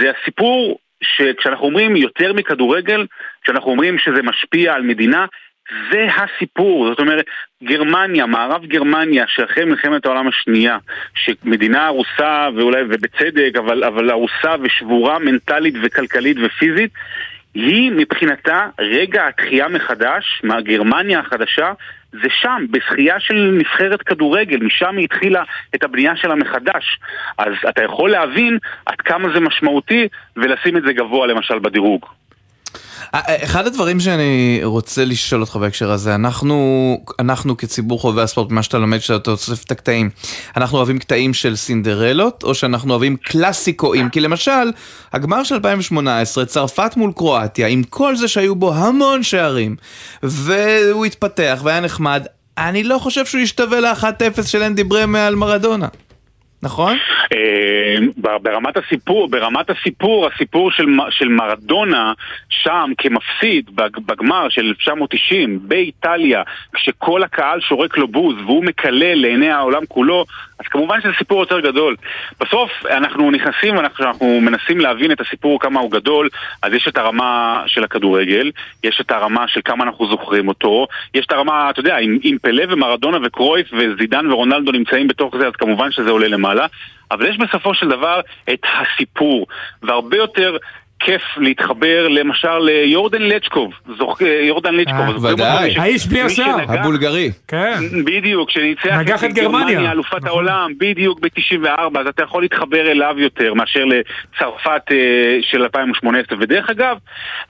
[0.00, 3.06] זה הסיפור שכשאנחנו אומרים יותר מכדורגל,
[3.42, 5.26] כשאנחנו אומרים שזה משפיע על מדינה,
[5.90, 7.24] זה הסיפור, זאת אומרת,
[7.64, 10.78] גרמניה, מערב גרמניה, שאחרי מלחמת העולם השנייה,
[11.14, 16.90] שמדינה הרוסה, ואולי, ובצדק, אבל, אבל הרוסה ושבורה מנטלית וכלכלית ופיזית,
[17.54, 21.72] היא מבחינתה רגע התחייה מחדש, מהגרמניה החדשה,
[22.12, 25.42] זה שם, בשחייה של נבחרת כדורגל, משם היא התחילה
[25.74, 26.98] את הבנייה שלה מחדש.
[27.38, 32.06] אז אתה יכול להבין עד כמה זה משמעותי ולשים את זה גבוה למשל בדירוג.
[33.12, 38.78] אחד הדברים שאני רוצה לשאול אותך בהקשר הזה, אנחנו, אנחנו כציבור חובבי הספורט, מה שאתה
[38.78, 40.10] לומד, שאתה אוסף את הקטעים,
[40.56, 44.08] אנחנו אוהבים קטעים של סינדרלות, או שאנחנו אוהבים קלאסיקואים?
[44.08, 44.70] כי למשל,
[45.12, 49.76] הגמר של 2018, צרפת מול קרואטיה, עם כל זה שהיו בו המון שערים,
[50.22, 52.26] והוא התפתח והיה נחמד,
[52.58, 55.88] אני לא חושב שהוא ישתווה ל-1-0 של אנדי ברמה על מרדונה.
[56.62, 56.96] נכון?
[57.32, 62.12] אה, ברמת הסיפור, ברמת הסיפור, הסיפור של, של מרדונה
[62.48, 66.42] שם כמפסיד בג- בגמר של 1990 באיטליה,
[66.72, 70.24] כשכל הקהל שורק לו בוז והוא מקלל לעיני העולם כולו,
[70.60, 71.96] אז כמובן שזה סיפור יותר גדול.
[72.40, 76.28] בסוף אנחנו נכנסים ואנחנו מנסים להבין את הסיפור כמה הוא גדול,
[76.62, 78.50] אז יש את הרמה של הכדורגל,
[78.84, 82.36] יש את הרמה של כמה אנחנו זוכרים אותו, יש את הרמה, אתה יודע, אם, אם
[82.42, 86.51] פלא ומרדונה וקרויף וזידן ורונלדו נמצאים בתוך זה, אז כמובן שזה עולה למעלה.
[87.10, 88.20] אבל יש בסופו של דבר
[88.52, 89.46] את הסיפור,
[89.82, 90.56] והרבה יותר
[91.04, 94.20] כיף להתחבר למשל ליורדן לצ'קוב, זוכ...
[94.20, 95.24] יורדן לצ'קוב.
[95.24, 95.74] ודאי.
[95.78, 96.56] האיש בלי השיער.
[96.68, 97.30] הבולגרי.
[97.48, 97.78] כן.
[98.04, 99.92] בדיוק, שניצח נגח את גרמניה.
[99.92, 106.38] אלופת העולם, בדיוק ב-94, אז אתה יכול להתחבר אליו יותר מאשר לצרפת אה, של 2018.
[106.40, 106.96] ודרך אגב,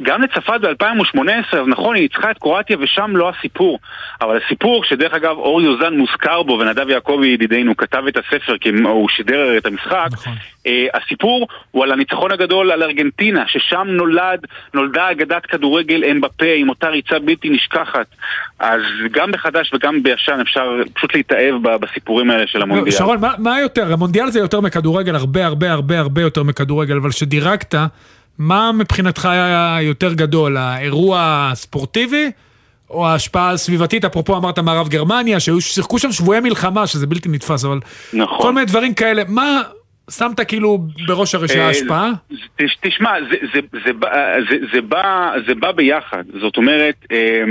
[0.03, 3.79] גם לצרפת ב-2018, אז נכון, היא ניצחה את קרואטיה ושם לא הסיפור.
[4.21, 8.71] אבל הסיפור, שדרך אגב אור יוזן מוזכר בו, ונדב יעקבי ידידנו כתב את הספר, כי
[8.85, 10.09] הוא שידר את המשחק,
[10.67, 14.41] אה, הסיפור הוא על הניצחון הגדול על ארגנטינה, ששם נולד,
[14.75, 18.07] נולדה אגדת כדורגל אמבפה עם אותה ריצה בלתי נשכחת.
[18.59, 18.81] אז
[19.11, 22.91] גם בחדש וגם בישן אפשר פשוט להתאהב בסיפורים האלה של המונדיאל.
[22.91, 23.93] שרון, מה, מה יותר?
[23.93, 27.75] המונדיאל זה יותר מכדורגל, הרבה הרבה הרבה הרבה יותר מכדורגל, אבל כשדירגת,
[28.39, 32.31] מה מבחינתך היה יותר גדול, האירוע הספורטיבי?
[32.93, 37.65] או ההשפעה הסביבתית, אפרופו אמרת מערב גרמניה, שהיו שיחקו שם שבויי מלחמה, שזה בלתי נתפס,
[37.65, 37.81] אבל
[38.13, 38.39] נכון.
[38.41, 39.63] כל מיני דברים כאלה, מה
[40.11, 42.11] שמת כאילו בראש הרשימה ההשפעה?
[42.57, 46.25] תש- תשמע, זה, זה, זה, בא- זה, זה, בא, זה בא ביחד.
[46.41, 47.45] זאת אומרת, אה,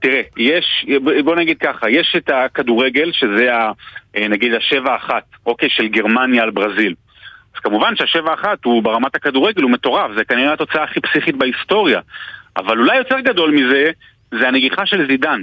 [0.00, 0.86] תראה, יש,
[1.24, 3.72] בוא נגיד ככה, יש את הכדורגל, שזה ה,
[4.16, 6.94] אה, נגיד השבע אחת, אוקיי, של גרמניה על ברזיל.
[7.54, 12.00] אז כמובן שהשבע אחת הוא ברמת הכדורגל, הוא מטורף, זה כנראה התוצאה הכי פסיכית בהיסטוריה.
[12.56, 13.90] אבל אולי יותר גדול מזה,
[14.40, 15.42] זה הנגיחה של זידן.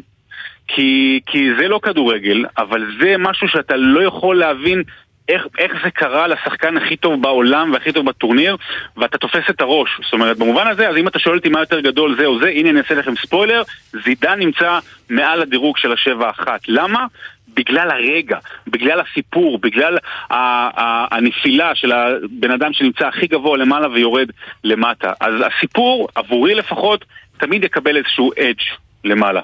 [0.67, 4.83] כי, כי זה לא כדורגל, אבל זה משהו שאתה לא יכול להבין
[5.29, 8.57] איך, איך זה קרה לשחקן הכי טוב בעולם והכי טוב בטורניר,
[8.97, 9.89] ואתה תופס את הראש.
[10.03, 12.49] זאת אומרת, במובן הזה, אז אם אתה שואל אותי מה יותר גדול זה או זה,
[12.49, 13.63] הנה אני אעשה לכם ספוילר,
[14.05, 16.61] זידן נמצא מעל הדירוג של השבע אחת.
[16.67, 17.05] למה?
[17.53, 19.97] בגלל הרגע, בגלל הסיפור, בגלל
[21.11, 24.29] הנפילה של הבן אדם שנמצא הכי גבוה למעלה ויורד
[24.63, 25.13] למטה.
[25.19, 27.05] אז הסיפור, עבורי לפחות,
[27.37, 28.61] תמיד יקבל איזשהו אדג'
[29.03, 29.41] למעלה.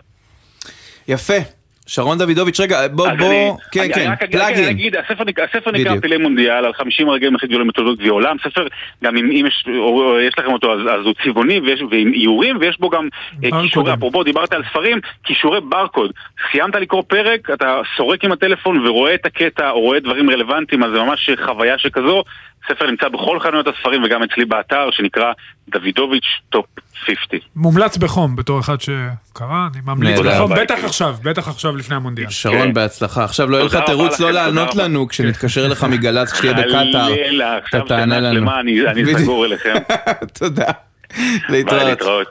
[1.08, 1.63] יפה.
[1.88, 4.70] שרון דוידוביץ', רגע, בוא, בוא, אני- כן, אני כן, רק רק פלאגין.
[4.70, 6.00] אגיד, הספר הספר נקרא.
[6.02, 8.68] פילי מונדיאל על 50 הרגעים הכי גדולים בתולדות גביע העולם, ספר,
[9.04, 12.58] גם אם אם יש או- יש לכם אותו, אז אז הוא צבעוני ויש- ועם איורים,
[12.60, 13.08] ויש בו גם
[13.44, 13.62] אה.
[13.62, 16.12] קישורי, אפרופו דיברת על ספרים, קישורי ברקוד.
[16.52, 20.92] סיימת לקרוא פרק, אתה סורק עם הטלפון ורואה את הקטע, או רואה דברים רלוונטיים, אז
[20.96, 22.24] זה ממש חוויה שכזו.
[22.68, 25.32] ספר נמצא בכל חנויות הספרים וגם אצלי באתר, שנקרא
[25.70, 26.66] דוידוביץ' top
[27.06, 27.40] 50.
[27.56, 30.20] מומלץ בחום, בתור אחד שקרא, אני ממליץ.
[30.20, 30.64] בחום, ביי.
[30.64, 32.30] בטח עכשיו, בטח עכשיו לפני המונדיאל.
[32.30, 33.24] שרון, בהצלחה.
[33.24, 34.76] עכשיו לא יהיה לך תירוץ לא לענות.
[34.76, 37.06] לנו כשנתקשר אליך מגל"צ כשתהיה בקטאר.
[37.06, 38.40] חלילה, אתה עכשיו תענה שנה לנו.
[38.40, 39.16] שלמה אני.
[39.18, 39.74] סגור אליכם.
[40.40, 40.72] תודה.
[41.50, 42.28] להתראות.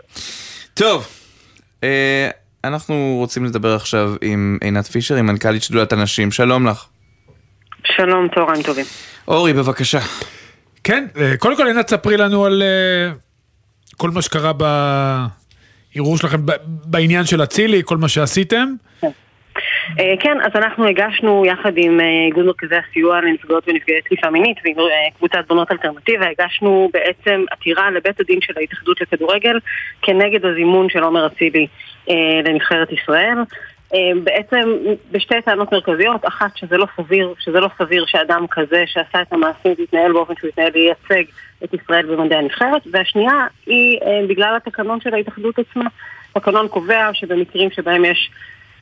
[0.74, 1.09] טוב,
[1.85, 2.30] אה,
[2.64, 6.30] אנחנו רוצים לדבר עכשיו עם עינת פישר, עם מנכ"לית שדולת הנשים.
[6.30, 6.87] שלום לך.
[7.97, 8.84] שלום, צהריים טובים.
[9.28, 9.99] אורי, בבקשה.
[10.84, 13.12] כן, אה, קודם כל עינת ספרי לנו על אה,
[13.97, 16.53] כל מה שקרה בערעור שלכם ב-
[16.84, 18.68] בעניין של אצילי, כל מה שעשיתם.
[20.01, 24.74] אה, כן, אז אנחנו הגשנו יחד עם איגוד מרכזי הסיוע לנפגעות ונפגעי תקיפה מינית ועם
[25.18, 29.59] קבוצת בונות אלטרנטיבה, הגשנו בעצם עתירה לבית הדין של ההתאחדות לכדורגל
[30.03, 31.66] כנגד הזימון של עומר אצילי
[32.45, 33.38] לנבחרת ישראל.
[33.95, 34.70] אה, בעצם
[35.11, 39.74] בשתי טענות מרכזיות, אחת שזה לא סביר, שזה לא סביר שאדם כזה שעשה את המעשים
[39.78, 41.30] יתנהל באופן שהוא יתנהל וייצג
[41.64, 45.84] את ישראל במדעי הנבחרת, והשנייה היא אה, בגלל התקנון של ההתאחדות עצמה.
[46.36, 48.30] התקנון קובע שבמקרים שבהם יש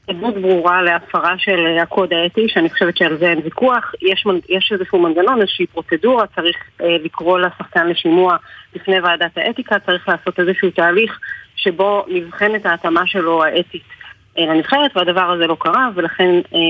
[0.08, 3.92] עדות ברורה להפרה של הקוד האתי, שאני חושבת שעל זה אין ויכוח.
[4.02, 8.36] יש, יש איזשהו מנגנון, איזושהי פרוצדורה, צריך אה, לקרוא לשחקן לשימוע
[8.74, 11.18] בפני ועדת האתיקה, צריך לעשות איזשהו תהליך
[11.56, 13.99] שבו נבחנת ההתאמה שלו האתית
[14.39, 16.61] לנבחרת, והדבר הזה לא קרה, ולכן אה,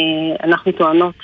[0.45, 1.15] אנחנו טוענות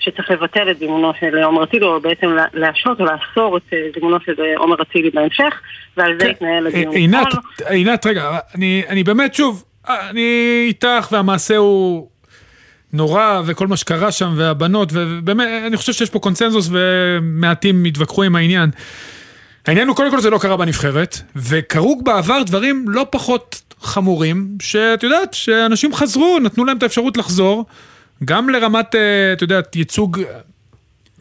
[0.00, 3.78] שצריך לבטל את זימונו של עומר אצילי, או בעצם לה- להשעות או לאסור את אה,
[3.94, 5.60] זימונו של אה, עומר אצילי בהמשך,
[5.96, 6.92] ועל זה יתנהל הדיון.
[6.92, 7.26] אה, עינת.
[7.66, 10.28] עינת, רגע, אני, אני באמת, שוב, אה, אני
[10.68, 12.08] איתך והמעשה הוא
[12.92, 18.36] נורא וכל מה שקרה שם והבנות, ובאמת, אני חושב שיש פה קונצנזוס ומעטים יתווכחו עם
[18.36, 18.70] העניין.
[19.66, 25.02] העניין הוא קודם כל זה לא קרה בנבחרת, וקרו בעבר דברים לא פחות חמורים, שאת
[25.02, 27.64] יודעת, שאנשים חזרו, נתנו להם את האפשרות לחזור,
[28.24, 29.00] גם לרמת, אה,
[29.32, 30.20] את יודעת, ייצוג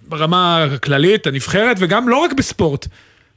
[0.08, 2.88] ברמה הכללית, הנבחרת, וגם לא רק בספורט.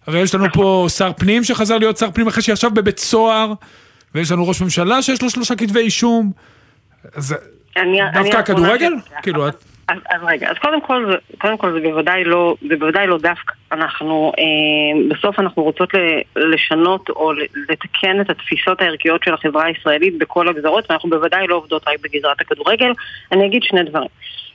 [0.06, 3.52] הרי יש לנו פה שר פנים שחזר להיות שר פנים אחרי שישב בבית סוהר,
[4.14, 6.32] ויש לנו ראש ממשלה שיש לו שלושה כתבי אישום.
[7.14, 7.34] אז
[7.76, 8.38] אני- אני דווקא האחרונה
[8.74, 8.92] הכדורגל?
[9.22, 9.54] כאילו, את...
[9.88, 13.54] אז, אז רגע, אז קודם כל, קודם כל זה בוודאי לא, זה בוודאי לא דווקא.
[13.72, 17.32] אנחנו, אה, בסוף אנחנו רוצות ל- לשנות או
[17.68, 22.40] לתקן את התפיסות הערכיות של החברה הישראלית בכל הגזרות, ואנחנו בוודאי לא עובדות רק בגזרת
[22.40, 22.92] הכדורגל.
[23.32, 24.08] אני אגיד שני דברים.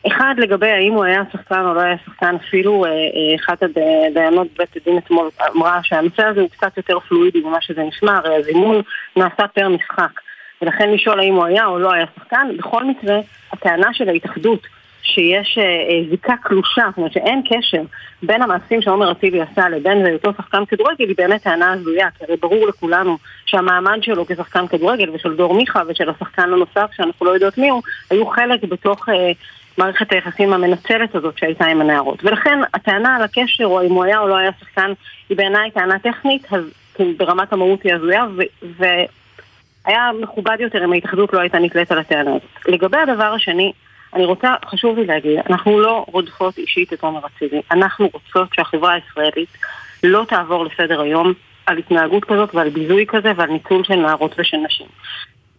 [0.08, 4.48] אחד, לגבי האם הוא היה שחקן או לא היה שחקן, אפילו אה, אה, אחת הדיינות
[4.58, 8.82] בית הדין אתמול אמרה שהנושא הזה הוא קצת יותר פלואידי ממה שזה נשמע, הרי הזימון
[9.16, 10.20] נעשה פר משחק.
[10.62, 13.20] ולכן לשאול האם הוא היה או לא היה שחקן, בכל מקרה,
[13.54, 14.68] הטענה של ההתאחדות
[15.04, 17.82] שיש אה, אה, זיקה קלושה, זאת אומרת שאין קשר
[18.24, 22.38] בין המעשים שעומר אצילי עשה לבין היותו שחקן כדורגל, היא באמת טענה הזויה, כי הרי
[22.38, 27.58] ברור לכולנו שהמעמד שלו כשחקן כדורגל ושל דור מיכה ושל השחקן הנוסף שאנחנו לא יודעות
[27.58, 29.32] מי הוא, היו חלק בתוך אה,
[29.78, 32.24] מערכת היחסים המנצלת הזאת שהייתה עם הנערות.
[32.24, 34.91] ולכן הטענה על הקשר או אם הוא היה או לא היה שחקן
[35.30, 39.06] היא בעיניי טענה טכנית, אז כאילו, ברמת המהות היא הזויה, ו- ו-
[39.86, 42.68] היה מכובד יותר אם ההתאחדות לא הייתה נתלית על הטענה הזאת.
[42.68, 43.72] לגבי הדבר השני,
[44.14, 47.62] אני רוצה, חשוב לי להגיד, אנחנו לא רודפות אישית את עומר אצילי.
[47.72, 49.57] אנחנו רוצות שהחברה הישראלית
[50.03, 51.34] לא תעבור לסדר היום
[51.66, 54.88] על התנהגות כזאת ועל ביזוי כזה ועל ניצול של נערות ושל נשים.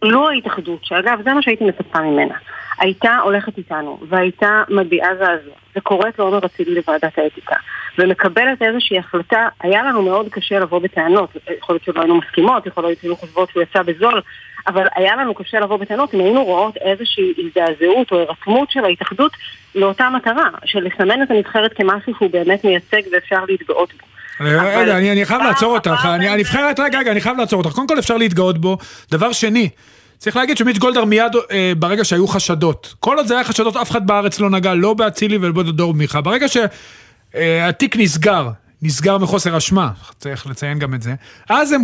[0.03, 2.35] לו ההתאחדות, שאגב, זה מה שהייתי מצפה ממנה,
[2.79, 7.55] הייתה הולכת איתנו והייתה מביעה זעזוע וקוראת לעומר אצילי לוועדת האתיקה
[7.97, 12.83] ומקבלת איזושהי החלטה, היה לנו מאוד קשה לבוא בטענות, יכול להיות שלא היינו מסכימות, יכול
[12.83, 14.21] להיות שהיינו חושבות שהוא יצא בזול,
[14.67, 19.31] אבל היה לנו קשה לבוא בטענות אם היינו רואות איזושהי הזדעזעות או הירתמות של ההתאחדות
[19.75, 24.07] לאותה מטרה, של לסמן את הנבחרת כמשהו שהוא באמת מייצג ואפשר להתגאות בו.
[24.39, 27.75] רגע, אני, אני חייב לעצור אותך, אני, הנבחרת, רגע, רגע, אני חייב לעצור אותך.
[27.75, 28.77] קודם כל אפשר להתגאות בו.
[29.11, 29.69] דבר שני,
[30.17, 33.91] צריך להגיד שמיץ' גולדהר מיד אה, ברגע שהיו חשדות, כל עוד זה היה חשדות אף
[33.91, 36.21] אחד בארץ לא נגע, לא באצילי ולא בדור מיכה.
[36.21, 38.49] ברגע שהתיק נסגר,
[38.83, 41.11] נסגר מחוסר אשמה, צריך לציין גם את זה,
[41.49, 41.81] אז הם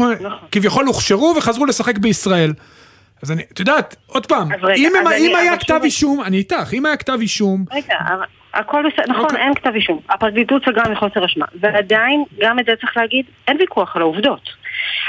[0.52, 2.54] כביכול הוכשרו וחזרו לשחק בישראל.
[3.24, 6.24] אז אני, את יודעת, עוד פעם, רגע, אם, הם- אז אם אני- היה כתב אישום,
[6.24, 7.95] אני איתך, אם היה כתב אישום, רגע,
[8.54, 10.00] הכל בסדר, נכון, אין כתב אישום.
[10.10, 11.45] הפרקליטות סגרה מחוסר אשמה.
[11.60, 14.50] ועדיין, גם את זה צריך להגיד, אין ויכוח על העובדות.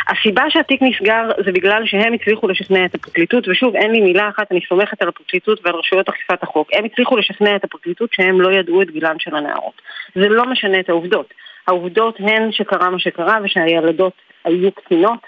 [0.08, 4.52] הסיבה שהתיק נסגר זה בגלל שהם הצליחו לשכנע את הפרקליטות, ושוב, אין לי מילה אחת,
[4.52, 6.68] אני סומכת על הפרקליטות ועל רשויות אכיפת החוק.
[6.72, 9.82] הם הצליחו לשכנע את הפרקליטות שהם לא ידעו את גילן של הנערות.
[10.14, 11.34] זה לא משנה את העובדות.
[11.70, 14.12] העובדות הן שקרה מה שקרה ושהילדות
[14.44, 15.18] היו קטינות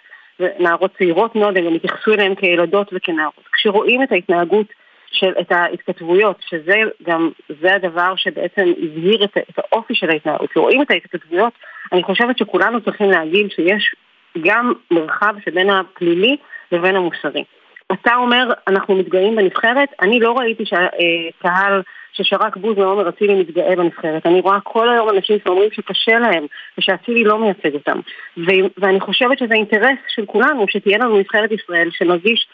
[0.40, 3.45] ונערות צעירות מאוד, הם גם התייחסו אליהן כילדות וכנערות.
[3.53, 4.66] כשרואים את ההתנהגות
[5.12, 7.30] של, את ההתכתבויות, שזה גם,
[7.61, 10.51] זה הדבר שבעצם הבהיר את, את האופי של ההתנהגות.
[10.51, 11.53] כשרואים את ההתכתבויות,
[11.93, 13.95] אני חושבת שכולנו צריכים להגיד שיש
[14.40, 16.36] גם מרחב שבין הפלילי
[16.72, 17.45] לבין המוסרי.
[17.93, 21.82] אתה אומר, אנחנו מתגאים בנבחרת, אני לא ראיתי שהקהל
[22.13, 24.27] ששרק בוז לעומר אצילי מתגאה בנבחרת.
[24.27, 26.47] אני רואה כל היום אנשים שאומרים שקשה להם
[26.79, 27.99] ושאצילי לא מייצג אותם.
[28.37, 32.49] ו- ואני חושבת שזה אינטרס של כולנו שתהיה לנו נבחרת ישראל שנרגיש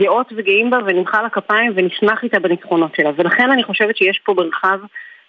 [0.00, 3.10] גאות וגאים בה ונמחא לה כפיים ונשמח איתה בניצחונות שלה.
[3.16, 4.78] ולכן אני חושבת שיש פה מרחב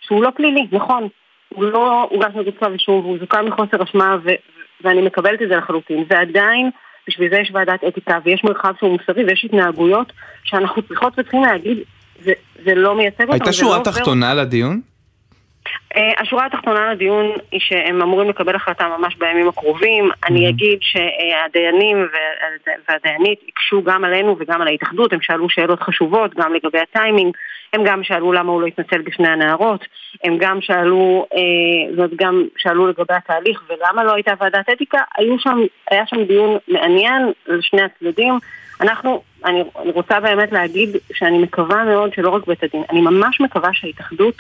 [0.02, 1.08] שהוא לא פלילי, נכון.
[1.50, 4.36] הוא לא הוגש נגד כתב אישום והוא זוכה מחוסר אשמה ו-
[4.82, 6.06] ואני מקבלת את זה לחלוטין.
[6.08, 6.70] ועדיין,
[7.08, 11.78] בשביל זה יש ועדת אתיקה ויש מרחב שהוא מוסרי ויש התנהגויות שאנחנו צריכות וצריכים להגיד,
[12.24, 12.34] זה,
[12.66, 13.34] זה לא מייצג אותנו.
[13.34, 14.82] הייתה שורה לא עובר תחתונה לדיון?
[15.96, 20.10] אה, השורה התחתונה לדיון היא שהם אמורים לקבל החלטה ממש בימים הקרובים.
[20.28, 26.34] אני אגיד שהדיינים וה- והדיינית הקשו גם עלינו וגם על ההתאחדות, הם שאלו שאלות חשובות
[26.36, 27.36] גם לגבי הטיימינג,
[27.74, 29.86] הם גם שאלו למה הוא לא התנצל בפני הנערות,
[30.24, 35.40] הם גם שאלו, אה, זאת גם שאלו לגבי התהליך ולמה לא הייתה ועדת אתיקה, היו
[35.40, 35.58] שם,
[35.92, 38.40] היה שם דיון מעניין לשני הצדדים.
[38.84, 43.42] אנחנו, אני, אני רוצה באמת להגיד שאני מקווה מאוד שלא רק בית הדין, אני ממש
[43.42, 44.36] מקווה שההתאחדות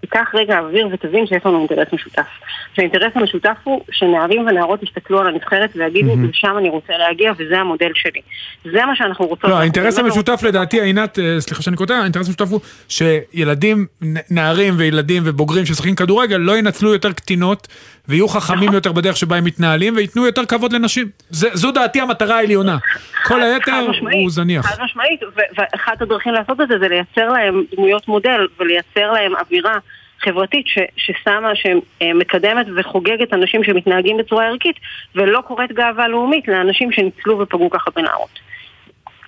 [0.00, 2.26] תיקח רגע אוויר ותבין שיש לנו אינטרס משותף.
[2.74, 7.90] שהאינטרס המשותף הוא שנערים ונערות יסתכלו על הנבחרת ויגידו, לשם אני רוצה להגיע וזה המודל
[7.94, 8.20] שלי.
[8.72, 9.50] זה מה שאנחנו רוצות.
[9.50, 13.86] לא, האינטרס המשותף לדעתי, עינת, אה, סליחה שאני קוטע, האינטרס המשותף הוא שילדים,
[14.30, 17.68] נערים וילדים ובוגרים ששחקים כדורגל לא ינצלו יותר קטינות
[18.08, 18.28] ויהיו.
[18.28, 21.08] חכמים יותר בדרך שבה הם מתנהלים וייתנו יותר כבוד לנשים.
[21.30, 22.76] זה- זו דעתי המטרה העליונה.
[23.24, 24.66] כל היתר הוא זניח.
[24.66, 25.20] חד משמעית,
[25.58, 29.74] ואחת הדרכים לעשות את זה זה לייצר להם דמויות מודל ולייצר להם אווירה
[30.20, 34.76] חברתית ש- ששמה, שמקדמת וחוגגת אנשים שמתנהגים בצורה ערכית
[35.14, 38.38] ולא קוראת גאווה לאומית לאנשים שניצלו ופגעו ככה בנערות.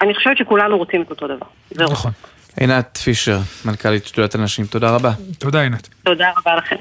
[0.03, 1.47] אני חושבת שכולנו רוצים את אותו דבר.
[1.77, 2.11] נכון.
[2.57, 5.13] עינת פישר, מנכ"לית שדולת הנשים, תודה רבה.
[5.39, 5.89] תודה עינת.
[6.05, 6.77] תודה רבה לכם.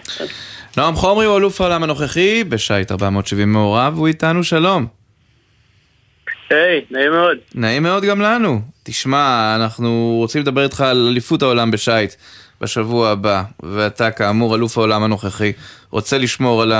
[0.77, 4.87] נועם חומרי הוא אלוף העולם הנוכחי, בשייט 470 מעורב, הוא איתנו, שלום.
[6.49, 7.37] היי, נעים מאוד.
[7.55, 8.61] נעים מאוד גם לנו.
[8.83, 12.13] תשמע, אנחנו רוצים לדבר איתך על אליפות העולם בשייט
[12.61, 15.53] בשבוע הבא, ואתה כאמור אלוף העולם הנוכחי,
[15.89, 16.73] רוצה לשמור על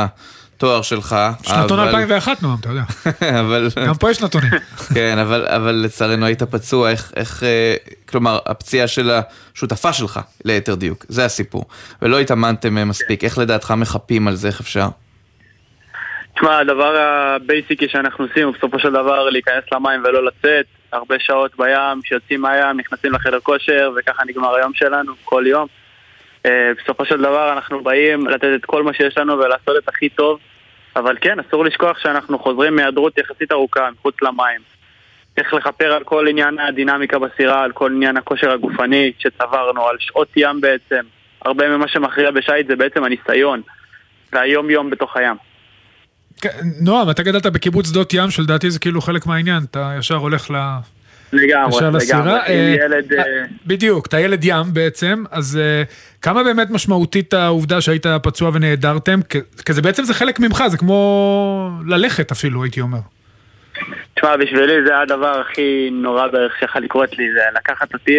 [0.60, 1.16] התואר שלך.
[1.43, 2.82] שנתון אבל- 2001 נועם, אתה יודע.
[3.41, 3.68] אבל...
[3.88, 4.49] גם פה יש נתונים.
[4.95, 7.76] כן, אבל, אבל לצערנו היית פצוע, איך, איך, אה,
[8.10, 9.12] כלומר, הפציעה של
[9.55, 11.66] השותפה שלך, ליתר דיוק, זה הסיפור.
[12.01, 14.88] ולא התאמנתם אה, מספיק, איך לדעתך מחפים על זה, איך אפשר?
[16.36, 20.66] תשמע, הדבר הבייסיקי שאנחנו עושים הוא בסופו של דבר להיכנס למים ולא לצאת.
[20.91, 25.68] הרבה שעות בים, שיוצאים מהים, נכנסים לחדר כושר, וככה נגמר היום שלנו, כל יום.
[26.46, 30.10] אה, בסופו של דבר אנחנו באים לתת את כל מה שיש לנו ולעשות את הכי
[30.10, 30.40] טוב,
[30.96, 34.62] אבל כן, אסור לשכוח שאנחנו חוזרים מהיעדרות יחסית ארוכה, מחוץ למים.
[35.36, 40.28] צריך לכפר על כל עניין הדינמיקה בסירה, על כל עניין הכושר הגופני שצברנו, על שעות
[40.36, 41.02] ים בעצם.
[41.46, 43.62] הרבה ממה שמכריע בשייט זה בעצם הניסיון,
[44.34, 45.36] והיום-יום בתוך הים.
[46.42, 46.50] כן,
[46.82, 50.52] נועם, אתה גדלת בקיבוץ שדות ים, שלדעתי זה כאילו חלק מהעניין, אתה ישר הולך.
[51.34, 52.20] לגמרי, ישר לסירה.
[52.20, 52.40] לגמרי.
[52.48, 53.14] אה, ילד...
[53.14, 55.84] אה, אה, בדיוק, אתה ילד ים בעצם, אז אה,
[56.22, 59.20] כמה באמת משמעותית העובדה שהיית פצוע ונעדרתם?
[59.30, 63.00] כי כי זה בעצם זה חלק ממך, זה כמו ללכת אפילו, הייתי אומר.
[64.16, 68.18] תשמע, בשבילי זה הדבר הכי נורא בערך שיכול לקרות לי, זה לקחת אותי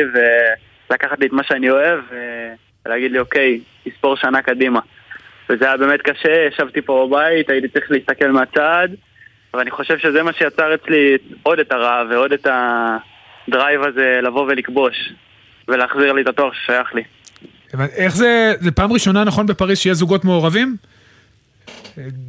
[0.90, 2.00] ולקחת לי את מה שאני אוהב
[2.86, 4.80] ולהגיד לי, אוקיי, תספור שנה קדימה.
[5.50, 8.88] וזה היה באמת קשה, ישבתי פה בבית, הייתי צריך להסתכל מהצד,
[9.54, 15.12] ואני חושב שזה מה שיצר אצלי עוד את הרעב ועוד את הדרייב הזה לבוא ולכבוש
[15.68, 17.02] ולהחזיר לי את התואר ששייך לי.
[17.96, 20.76] איך זה, זה פעם ראשונה נכון בפריז שיהיה זוגות מעורבים?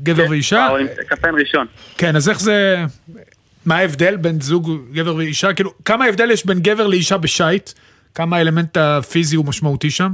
[0.03, 0.67] גבר ואישה?
[0.69, 1.67] וואו, עם קמפיין ראשון.
[1.97, 2.85] כן, אז איך זה...
[3.65, 5.53] מה ההבדל בין זוג גבר ואישה?
[5.53, 7.69] כאילו, כמה הבדל יש בין גבר לאישה בשייט?
[8.15, 10.11] כמה האלמנט הפיזי הוא משמעותי שם?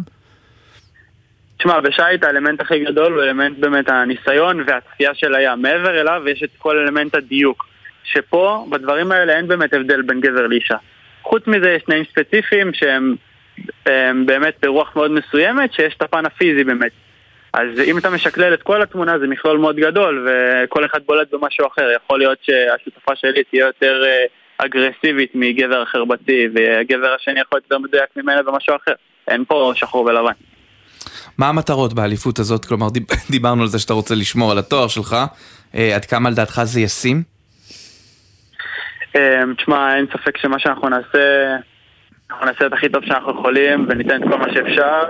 [1.68, 5.62] תשמע, בשייט האלמנט הכי גדול הוא אלמנט באמת הניסיון והצפייה של הים.
[5.62, 7.66] מעבר אליו יש את כל אלמנט הדיוק.
[8.04, 10.76] שפה, בדברים האלה אין באמת הבדל בין גבר לאישה.
[11.22, 13.16] חוץ מזה יש תנאים ספציפיים שהם
[13.86, 16.92] הם באמת ברוח מאוד מסוימת, שיש את הפן הפיזי באמת.
[17.54, 21.68] אז אם אתה משקלל את כל התמונה זה מכלול מאוד גדול וכל אחד בולט במשהו
[21.68, 21.90] אחר.
[21.96, 24.26] יכול להיות שהשותפה שלי תהיה יותר אה,
[24.58, 28.94] אגרסיבית מגבר אחר בצי והגבר השני יכול להיות יותר מדויק ממנה במשהו אחר.
[29.28, 30.32] אין פה שחור ולבן.
[31.38, 32.66] מה המטרות באליפות הזאת?
[32.66, 35.16] כלומר, דיב- דיברנו על זה שאתה רוצה לשמור על התואר שלך,
[35.76, 37.24] אה, עד כמה לדעתך זה ישים?
[39.16, 41.56] אמ, תשמע, אין ספק שמה שאנחנו נעשה,
[42.32, 45.04] אנחנו נעשה את הכי טוב שאנחנו יכולים וניתן את כל מה שאפשר.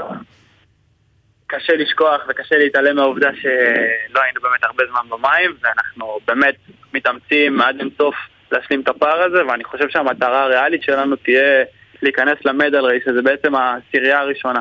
[1.48, 6.56] קשה לשכוח וקשה להתעלם מהעובדה שלא היינו באמת הרבה זמן במים ואנחנו באמת
[6.94, 8.16] מתאמצים עד אינסוף
[8.52, 11.64] להשלים את הפער הזה ואני חושב שהמטרה הריאלית שלנו תהיה
[12.02, 14.60] להיכנס למדל רייס, שזה בעצם העשירייה הראשונה.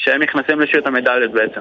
[0.00, 1.60] שהם נכנסים לשיעור המדליות בעצם.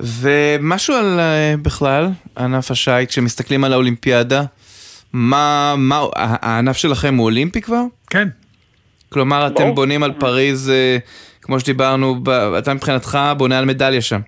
[0.00, 2.08] ומשהו על אה, בכלל,
[2.38, 4.42] ענף השיט, כשמסתכלים על האולימפיאדה,
[5.12, 7.82] מה, מה, הענף שלכם הוא אולימפי כבר?
[8.10, 8.28] כן.
[9.08, 9.74] כלומר, אתם.
[9.74, 10.96] בונים על פריז, אה,
[11.42, 12.16] כמו שדיברנו,
[12.58, 14.20] אתה מבחינתך בונה על מדליה שם.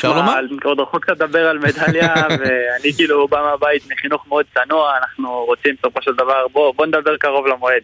[0.00, 0.38] אפשר לומר?
[0.38, 5.44] אני עוד רחוק קצת לדבר על מדליה, ואני כאילו בא מהבית מחינוך מאוד צנוע, אנחנו
[5.44, 7.82] רוצים בסופו של דבר, בוא, בוא נדבר קרוב למועד.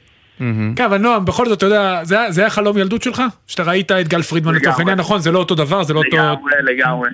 [0.76, 3.22] כן, אבל נועם, בכל זאת, אתה יודע, זה היה- חלום ילדות שלך?
[3.46, 4.78] שאתה ראית את גל פרידמן לצורך.
[4.78, 6.16] העניין, נכון, זה לא אותו דבר, זה לא אותו...
[6.16, 7.08] לגמרי, לגמרי.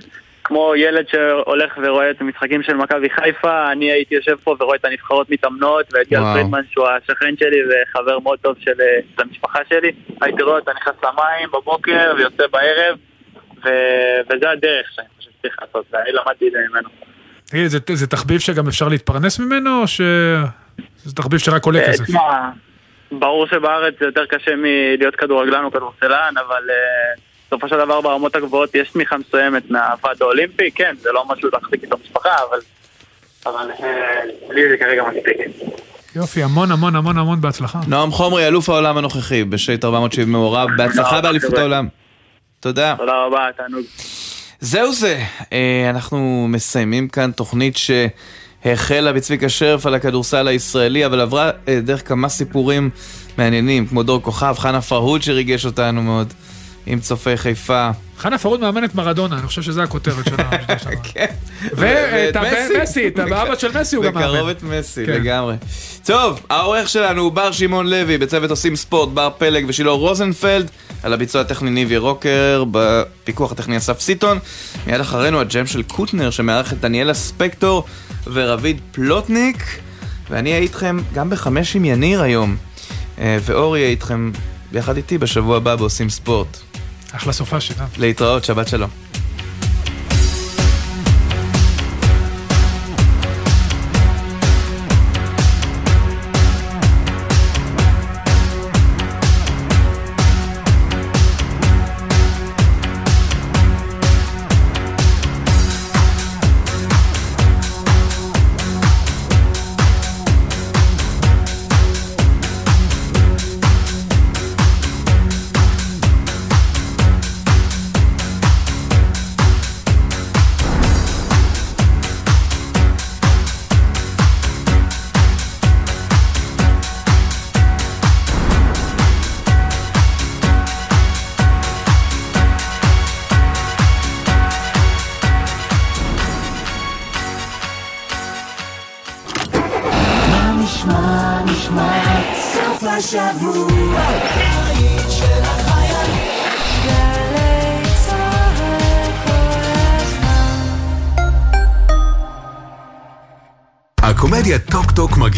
[0.44, 4.84] כמו ילד שהולך ורואה את המשחקים של מכבי חיפה, אני הייתי יושב פה ורואה את
[4.84, 6.20] הנבחרות מתאמנות, ואת גל.
[6.34, 8.86] פרידמן שהוא השכן שלי וחבר מאוד טוב של אה,
[9.24, 9.92] המשפחה שלי.
[10.20, 12.96] הייתי רואה אותו נכנס למים בבוקר ויוצא בערב,
[14.26, 16.88] וזה הדרך שאני חושב שצריך לעשות, ואני למדתי את זה ממנו.
[17.44, 22.04] תגיד, זה- זה תחביב שגם אפשר להתפרנס ממנו, או שזה תחביב שרק עולה אה, כסף?
[22.04, 22.48] תשמע,
[23.12, 26.74] ברור שבארץ זה יותר קשה מלהיות כדורגלן או כדורסלן, אבל אה,
[27.46, 31.82] בסופו של דבר ברמות הגבוהות יש תמיכה מסוימת מהוועד האולימפי, כן, זה לא משהו להחזיק
[31.82, 32.58] איתו משפחה, אבל...
[33.46, 35.36] אבל אה, לי זה כרגע מספיק.
[36.16, 37.78] יופי, המון המון המון המון בהצלחה.
[37.88, 41.58] נועם חומרי, אלוף העולם הנוכחי, בשייט 470 מעורב, בהצלחה באליפות.
[41.58, 41.88] העולם.
[42.62, 42.94] תודה.
[42.98, 43.84] תודה רבה, תענוג.
[44.60, 51.50] זהו זה, אה, אנחנו מסיימים כאן תוכנית שהחלה בצביקה שרף על הכדורסל הישראלי, אבל עברה
[51.68, 52.90] אה, דרך כמה סיפורים
[53.38, 56.34] מעניינים, כמו דור כוכב, חנה פרהוד שריגש אותנו מאוד,
[56.86, 57.90] עם צופי חיפה.
[58.18, 60.50] חנה פרוד מאמנת מרדונה, אני חושב שזו הכותרת שלה.
[61.12, 61.26] כן.
[61.72, 64.28] ואת ואת מסי, את האבא של מסי הוא גם מאמן.
[64.28, 65.12] בקרוב את מסי, כן.
[65.12, 65.56] לגמרי.
[66.04, 70.70] טוב, העורך שלנו הוא בר שמעון לוי, בצוות עושים ספורט, בר פלג ושילה רוזנפלד,
[71.02, 74.38] על הביצוע הטכני ניבי רוקר, בפיקוח הטכני אסף סיטון.
[74.86, 77.84] מיד אחרינו הג'ם של קוטנר, שמארח את דניאלה ספקטור
[78.32, 79.64] ורביד פלוטניק,
[80.30, 82.56] ואני אהיה איתכם גם בחמש עם יניר היום,
[83.18, 84.30] אה, ואורי יהיה איתכם
[84.72, 86.71] ביחד איתי בשבוע הבא בעושים ספורט.
[87.12, 87.86] אחלה סופה שלה.
[87.98, 88.90] להתראות, שבת שלום.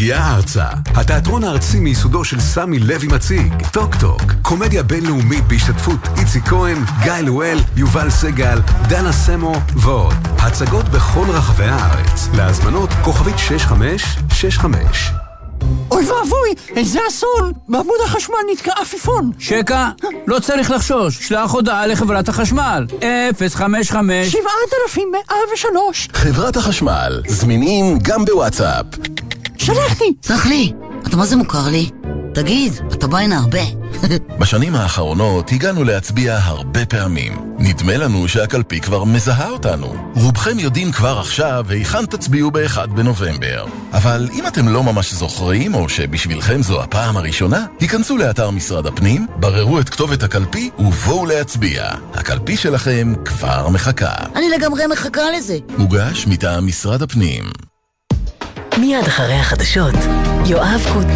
[0.05, 0.65] מגיעה ארצה.
[0.95, 7.13] התיאטרון הארצי מיסודו של סמי לוי מציג, טוק טוק, קומדיה בינלאומית בהשתתפות איציק כהן, גיא
[7.13, 10.13] לואל, יובל סגל, דנה סמו ועוד.
[10.37, 12.29] הצגות בכל רחבי הארץ.
[12.33, 15.11] להזמנות כוכבית 6565.
[15.91, 17.53] אוי ואבוי, איזה אסון!
[17.67, 19.31] בעמוד החשמל נתקע עפיפון.
[19.39, 19.89] שקע,
[20.27, 22.85] לא צריך לחשוש, שלח הודעה לחברת החשמל.
[23.55, 28.85] 055 7103 חברת החשמל, זמינים גם בוואטסאפ.
[29.65, 30.13] שלחתי!
[30.23, 30.73] סלח לי,
[31.07, 31.89] אתה מה זה מוכר לי?
[32.33, 33.59] תגיד, אתה בא הנה הרבה.
[34.39, 37.55] בשנים האחרונות הגענו להצביע הרבה פעמים.
[37.59, 40.11] נדמה לנו שהקלפי כבר מזהה אותנו.
[40.15, 43.65] רובכם יודעים כבר עכשיו היכן תצביעו ב-1 בנובמבר.
[43.93, 49.27] אבל אם אתם לא ממש זוכרים, או שבשבילכם זו הפעם הראשונה, היכנסו לאתר משרד הפנים,
[49.39, 51.91] בררו את כתובת הקלפי ובואו להצביע.
[52.13, 54.13] הקלפי שלכם כבר מחכה.
[54.35, 55.57] אני לגמרי מחכה לזה.
[55.77, 57.74] מוגש מטעם משרד הפנים.
[58.79, 59.95] מיד אחרי החדשות,
[60.45, 61.15] יואב קוטנר